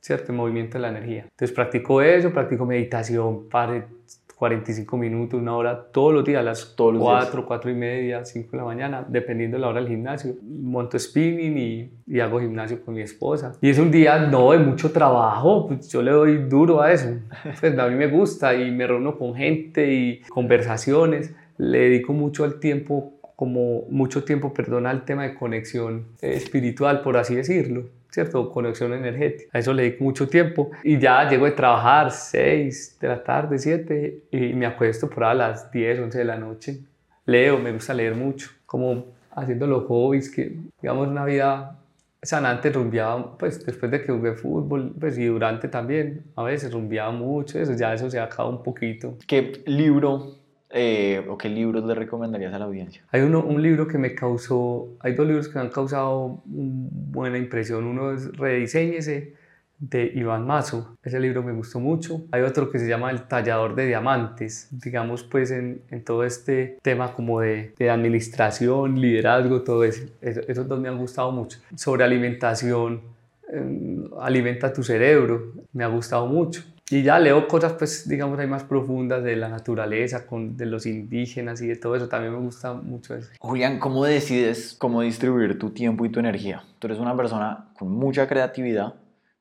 ¿cierto? 0.00 0.32
El 0.32 0.38
movimiento 0.38 0.78
de 0.78 0.82
la 0.82 0.88
energía. 0.88 1.22
Entonces 1.22 1.52
practico 1.52 2.00
eso, 2.00 2.32
practico 2.32 2.64
meditación, 2.64 3.48
para 3.48 3.86
45 4.36 4.98
minutos, 4.98 5.40
una 5.40 5.56
hora, 5.56 5.86
todos 5.90 6.12
los 6.12 6.22
días, 6.22 6.40
a 6.40 6.42
las 6.42 6.74
todos 6.76 6.92
los 6.92 7.02
4, 7.02 7.46
4 7.46 7.70
y 7.70 7.74
media, 7.74 8.22
5 8.22 8.50
de 8.52 8.58
la 8.58 8.64
mañana, 8.64 9.06
dependiendo 9.08 9.56
de 9.56 9.62
la 9.62 9.68
hora 9.68 9.80
del 9.80 9.88
gimnasio. 9.88 10.34
Monto 10.42 10.98
spinning 10.98 11.56
y, 11.56 11.90
y, 12.06 12.20
hago 12.20 12.38
gimnasio 12.38 12.84
con 12.84 12.94
mi 12.94 13.00
esposa. 13.00 13.56
Y 13.62 13.70
es 13.70 13.78
un 13.78 13.90
día, 13.90 14.18
no, 14.18 14.52
de 14.52 14.58
mucho 14.58 14.92
trabajo, 14.92 15.68
pues 15.68 15.88
yo 15.88 16.02
le 16.02 16.10
doy 16.10 16.36
duro 16.48 16.82
a 16.82 16.92
eso. 16.92 17.08
Pues 17.60 17.78
a 17.78 17.88
mí 17.88 17.94
me 17.94 18.08
gusta 18.08 18.54
y 18.54 18.70
me 18.70 18.86
reúno 18.86 19.16
con 19.16 19.34
gente 19.34 19.90
y 19.90 20.20
conversaciones. 20.28 21.34
Le 21.56 21.78
dedico 21.78 22.12
mucho 22.12 22.44
al 22.44 22.60
tiempo, 22.60 23.14
como 23.36 23.84
mucho 23.88 24.24
tiempo, 24.24 24.52
perdón, 24.52 24.86
al 24.86 25.06
tema 25.06 25.22
de 25.22 25.34
conexión 25.34 26.08
espiritual, 26.20 27.00
por 27.00 27.16
así 27.16 27.34
decirlo. 27.34 27.84
¿Cierto? 28.16 28.50
Conexión 28.50 28.94
energética. 28.94 29.50
A 29.52 29.58
eso 29.58 29.74
le 29.74 29.82
dedico 29.82 30.04
mucho 30.04 30.26
tiempo 30.26 30.70
y 30.82 30.98
ya 30.98 31.28
llego 31.28 31.44
de 31.44 31.52
trabajar 31.52 32.10
6 32.10 32.96
de 32.98 33.08
la 33.08 33.22
tarde, 33.22 33.58
7 33.58 34.22
y 34.30 34.54
me 34.54 34.64
acuesto 34.64 35.10
por 35.10 35.24
a 35.24 35.34
las 35.34 35.70
10, 35.70 36.00
11 36.00 36.18
de 36.18 36.24
la 36.24 36.38
noche. 36.38 36.80
Leo, 37.26 37.58
me 37.58 37.72
gusta 37.72 37.92
leer 37.92 38.14
mucho, 38.14 38.48
como 38.64 39.04
haciendo 39.32 39.66
los 39.66 39.84
hobbies, 39.84 40.30
que 40.30 40.56
digamos 40.80 41.08
una 41.08 41.26
vida 41.26 41.78
sanante, 42.22 42.70
rumbeaba, 42.70 43.36
pues 43.36 43.66
después 43.66 43.92
de 43.92 44.00
que 44.02 44.10
jugué 44.10 44.32
fútbol, 44.32 44.94
pues 44.98 45.18
y 45.18 45.26
durante 45.26 45.68
también, 45.68 46.24
a 46.36 46.42
veces 46.42 46.72
rumbeaba 46.72 47.12
mucho, 47.12 47.60
eso 47.60 47.74
ya 47.74 47.92
eso 47.92 48.08
se 48.08 48.18
ha 48.18 48.24
acabado 48.24 48.56
un 48.56 48.62
poquito. 48.62 49.18
¿Qué 49.26 49.62
libro 49.66 50.36
eh, 50.70 51.24
o 51.28 51.38
qué 51.38 51.48
libros 51.48 51.84
le 51.84 51.94
recomendarías 51.94 52.52
a 52.52 52.58
la 52.58 52.64
audiencia? 52.64 53.02
Hay 53.10 53.22
uno, 53.22 53.42
un 53.44 53.62
libro 53.62 53.86
que 53.86 53.98
me 53.98 54.14
causó, 54.14 54.88
hay 55.00 55.14
dos 55.14 55.26
libros 55.26 55.48
que 55.48 55.54
me 55.54 55.60
han 55.62 55.70
causado 55.70 56.42
buena 56.44 57.38
impresión. 57.38 57.84
Uno 57.84 58.12
es 58.12 58.36
Rediseñese 58.36 59.34
de 59.78 60.10
Iván 60.14 60.46
Mazo. 60.46 60.96
Ese 61.02 61.20
libro 61.20 61.42
me 61.42 61.52
gustó 61.52 61.80
mucho. 61.80 62.22
Hay 62.32 62.42
otro 62.42 62.70
que 62.70 62.78
se 62.78 62.88
llama 62.88 63.10
El 63.10 63.22
tallador 63.28 63.74
de 63.74 63.86
diamantes. 63.86 64.68
Digamos 64.70 65.22
pues 65.22 65.50
en, 65.50 65.82
en 65.90 66.02
todo 66.02 66.24
este 66.24 66.78
tema 66.82 67.12
como 67.12 67.40
de, 67.40 67.74
de 67.78 67.90
administración, 67.90 69.00
liderazgo, 69.00 69.62
todo 69.62 69.84
eso. 69.84 70.04
Esos 70.20 70.66
dos 70.66 70.80
me 70.80 70.88
han 70.88 70.98
gustado 70.98 71.30
mucho. 71.30 71.58
Sobre 71.74 72.04
alimentación, 72.04 73.02
eh, 73.52 74.08
alimenta 74.20 74.72
tu 74.72 74.82
cerebro. 74.82 75.52
Me 75.72 75.84
ha 75.84 75.88
gustado 75.88 76.26
mucho. 76.26 76.62
Y 76.88 77.02
ya 77.02 77.18
leo 77.18 77.48
cosas, 77.48 77.72
pues, 77.72 78.08
digamos, 78.08 78.38
ahí 78.38 78.46
más 78.46 78.62
profundas 78.62 79.24
de 79.24 79.34
la 79.34 79.48
naturaleza, 79.48 80.24
con, 80.24 80.56
de 80.56 80.66
los 80.66 80.86
indígenas 80.86 81.60
y 81.60 81.66
de 81.66 81.74
todo 81.74 81.96
eso. 81.96 82.08
También 82.08 82.32
me 82.32 82.38
gusta 82.38 82.74
mucho 82.74 83.16
eso. 83.16 83.30
Julián, 83.40 83.80
¿cómo 83.80 84.04
decides 84.04 84.76
cómo 84.78 85.00
distribuir 85.00 85.58
tu 85.58 85.70
tiempo 85.70 86.04
y 86.04 86.10
tu 86.10 86.20
energía? 86.20 86.62
Tú 86.78 86.86
eres 86.86 87.00
una 87.00 87.16
persona 87.16 87.70
con 87.76 87.90
mucha 87.90 88.28
creatividad, 88.28 88.94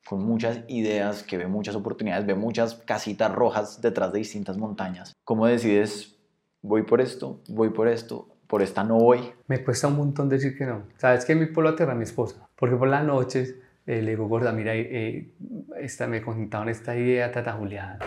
con 0.07 0.23
muchas 0.25 0.61
ideas, 0.69 1.21
que 1.21 1.37
ve 1.37 1.45
muchas 1.45 1.75
oportunidades, 1.75 2.25
ve 2.25 2.33
muchas 2.33 2.73
casitas 2.73 3.31
rojas 3.31 3.79
detrás 3.79 4.11
de 4.11 4.19
distintas 4.19 4.57
montañas. 4.57 5.13
¿Cómo 5.23 5.45
decides, 5.45 6.15
voy 6.63 6.81
por 6.81 6.99
esto, 6.99 7.41
voy 7.47 7.69
por 7.69 7.87
esto, 7.87 8.27
por 8.47 8.63
esta 8.63 8.83
no 8.83 8.95
voy? 8.95 9.19
Me 9.47 9.63
cuesta 9.63 9.87
un 9.87 9.97
montón 9.97 10.29
decir 10.29 10.57
que 10.57 10.65
no. 10.65 10.81
Sabes 10.97 11.25
que 11.25 11.35
mi 11.35 11.45
polo 11.45 11.69
a 11.69 11.75
tierra 11.75 11.93
mi 11.93 12.03
esposa, 12.05 12.47
porque 12.55 12.75
por 12.75 12.87
las 12.87 13.03
noches 13.03 13.55
eh, 13.87 14.01
le 14.01 14.11
digo, 14.11 14.27
gorda, 14.27 14.51
mira, 14.51 14.75
eh, 14.75 15.33
esta, 15.79 16.07
me 16.07 16.21
contaron 16.21 16.69
esta 16.69 16.95
idea, 16.95 17.31
tata 17.31 17.53
Julián. 17.53 17.99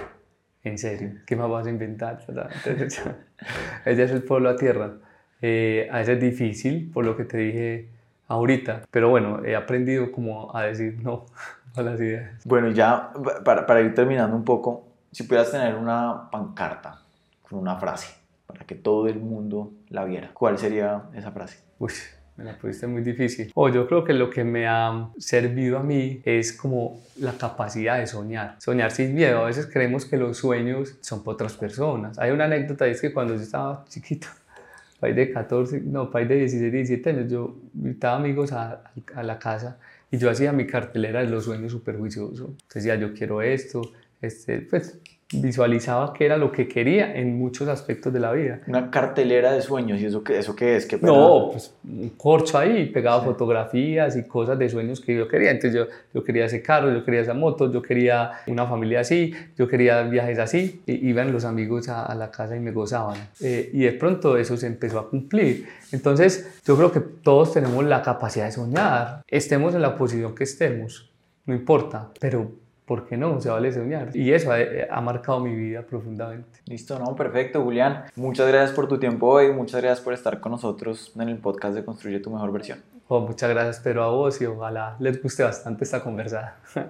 En 0.65 0.77
serio, 0.77 1.21
¿qué 1.25 1.37
más 1.37 1.49
vas 1.49 1.67
a 1.67 1.71
inventar? 1.71 2.19
Entonces, 2.27 3.03
ella 3.85 4.05
es 4.05 4.11
el 4.11 4.23
pueblo 4.25 4.51
a 4.51 4.57
tierra. 4.57 4.95
Eh, 5.41 5.89
a 5.91 5.99
veces 5.99 6.17
es 6.17 6.21
difícil, 6.21 6.91
por 6.93 7.05
lo 7.05 7.17
que 7.17 7.25
te 7.25 7.39
dije 7.39 7.89
ahorita, 8.27 8.83
pero 8.91 9.09
bueno, 9.09 9.45
he 9.45 9.55
aprendido 9.55 10.11
como 10.11 10.55
a 10.55 10.65
decir 10.65 10.99
no 11.03 11.27
a 11.77 11.83
las 11.83 12.01
ideas. 12.01 12.45
Bueno, 12.45 12.71
ya 12.71 13.13
para, 13.45 13.65
para 13.65 13.81
ir 13.81 13.95
terminando 13.95 14.37
un 14.37 14.45
poco, 14.45 14.89
si 15.13 15.23
pudieras 15.23 15.51
tener 15.53 15.77
una 15.77 16.29
pancarta 16.31 17.03
con 17.49 17.59
una 17.59 17.77
frase 17.77 18.15
para 18.47 18.65
que 18.65 18.75
todo 18.75 19.07
el 19.07 19.21
mundo 19.21 19.73
la 19.89 20.05
viera, 20.05 20.31
¿cuál 20.35 20.59
sería 20.59 21.05
esa 21.15 21.31
frase? 21.31 21.63
Uy, 21.79 21.93
me 22.39 22.45
la 22.45 22.57
pusiste 22.57 22.87
muy 22.87 23.03
difícil. 23.03 23.51
O 23.55 23.69
yo 23.69 23.89
creo 23.89 24.05
que 24.05 24.15
lo 24.15 24.31
que 24.31 24.45
me 24.45 24.69
ha 24.69 25.11
servido 25.19 25.77
a 25.77 25.83
mí 25.83 26.23
es 26.25 26.53
como 26.53 27.03
la 27.17 27.33
capacidad 27.33 27.99
de 27.99 28.07
soñar. 28.07 28.55
Soñar 28.61 28.93
sin 28.93 29.13
miedo. 29.15 29.41
A 29.41 29.47
veces 29.47 29.67
creemos 29.67 30.07
que 30.07 30.17
los 30.17 30.39
sueños 30.39 30.97
son 31.01 31.25
para 31.25 31.35
otras 31.35 31.55
personas. 31.55 32.17
Hay 32.19 32.31
una 32.31 32.45
anécdota, 32.45 32.87
es 32.87 33.01
que 33.01 33.13
cuando 33.13 33.35
yo 33.35 33.43
estaba 33.43 33.85
chiquito, 33.89 34.29
país 35.01 35.17
de 35.17 35.33
14, 35.33 35.81
no, 35.81 36.13
país 36.13 36.29
de 36.29 36.37
16, 36.37 36.73
17 36.73 37.11
años, 37.11 37.31
yo 37.31 37.57
invitaba 37.75 38.17
amigos 38.17 38.53
a, 38.53 38.85
a 39.17 39.23
la 39.25 39.41
casa 39.41 39.79
y 40.09 40.17
yo 40.17 40.31
hacía 40.31 40.53
mi 40.53 40.65
cartelera 40.65 41.21
de 41.21 41.27
los 41.27 41.45
sueños 41.45 41.73
súper 41.73 41.99
juicioso. 41.99 42.55
Decía, 42.73 42.95
yo 42.95 43.15
quiero 43.15 43.43
esto, 43.43 43.83
este, 44.23 44.61
pues 44.61 45.01
visualizaba 45.33 46.15
qué 46.15 46.25
era 46.25 46.39
lo 46.39 46.51
que 46.51 46.67
quería 46.69 47.15
en 47.15 47.39
muchos 47.39 47.69
aspectos 47.69 48.13
de 48.13 48.21
la 48.21 48.33
vida. 48.33 48.61
Una 48.67 48.91
cartelera 48.91 49.53
de 49.53 49.61
sueños, 49.61 50.01
¿y 50.01 50.07
eso 50.07 50.25
qué, 50.25 50.39
eso 50.39 50.57
qué 50.57 50.77
es? 50.77 50.87
¿Qué 50.87 50.99
no, 51.03 51.51
pues 51.53 51.75
un 51.85 52.11
corcho 52.11 52.57
ahí, 52.57 52.87
pegaba 52.87 53.23
fotografías 53.23 54.17
y 54.17 54.27
cosas 54.27 54.59
de 54.59 54.69
sueños 54.71 55.01
que 55.01 55.15
yo 55.15 55.29
quería. 55.29 55.51
Entonces 55.51 55.75
yo, 55.75 55.87
yo 56.15 56.25
quería 56.25 56.47
ese 56.47 56.63
carro, 56.63 56.91
yo 56.91 57.05
quería 57.05 57.21
esa 57.21 57.35
moto, 57.35 57.71
yo 57.71 57.83
quería 57.83 58.33
una 58.47 58.67
familia 58.67 59.01
así, 59.01 59.35
yo 59.57 59.69
quería 59.69 60.03
viajes 60.05 60.39
así. 60.39 60.83
Y 60.87 61.09
iban 61.09 61.31
los 61.31 61.45
amigos 61.45 61.89
a, 61.89 62.15
la 62.15 62.31
casa 62.31 62.57
y 62.57 62.61
me 62.61 62.73
gozaban. 62.73 63.19
Eh, 63.41 63.71
y 63.73 63.81
de 63.81 63.93
pronto 63.93 64.39
eso 64.39 64.57
se 64.57 64.67
empezó 64.67 64.99
a 64.99 65.11
cumplir. 65.11 65.69
Entonces 65.93 66.59
yo 66.65 66.77
creo 66.77 66.91
que 66.91 67.01
todos 67.01 67.53
tenemos 67.53 67.85
la 67.85 68.03
capacidad 68.03 68.47
de 68.47 68.53
soñar, 68.53 69.23
estemos 69.29 69.75
en 69.75 69.83
la 69.83 69.95
posición 69.95 70.35
que 70.35 70.45
estemos, 70.45 71.11
no 71.45 71.55
importa, 71.55 72.11
pero 72.19 72.51
¿por 72.89 73.07
qué 73.07 73.17
no? 73.17 73.41
Se 73.41 73.51
vale 73.51 73.71
soñar. 73.71 74.17
Y 74.17 74.33
eso 74.33 74.51
ha, 74.51 75.01
marcado 75.03 75.39
mi 75.41 75.55
vida 75.55 75.83
profundamente. 75.83 76.61
Listo, 76.65 76.99
no, 76.99 77.15
perfecto, 77.15 77.63
Julián. 77.63 78.05
Muchas 78.17 78.49
gracias 78.49 78.73
por 78.75 78.89
tu 78.89 78.99
tiempo 78.99 79.29
hoy, 79.29 79.53
muchas 79.53 79.83
gracias 79.83 80.01
por 80.01 80.15
estar 80.15 80.41
con 80.41 80.53
nosotros 80.53 81.13
en 81.15 81.29
el 81.29 81.37
podcast 81.37 81.75
de 81.75 81.85
Construye 81.85 82.19
tu 82.19 82.31
mejor 82.31 82.51
versión. 82.51 82.81
Oh, 83.07 83.21
muchas 83.21 83.51
gracias, 83.51 83.81
pero 83.85 84.03
a 84.03 84.09
vos 84.09 84.41
y 84.41 84.47
ojalá 84.47 84.97
les 84.99 85.23
guste 85.23 85.43
bastante 85.43 85.85
esta 85.85 86.03
conversada. 86.03 86.57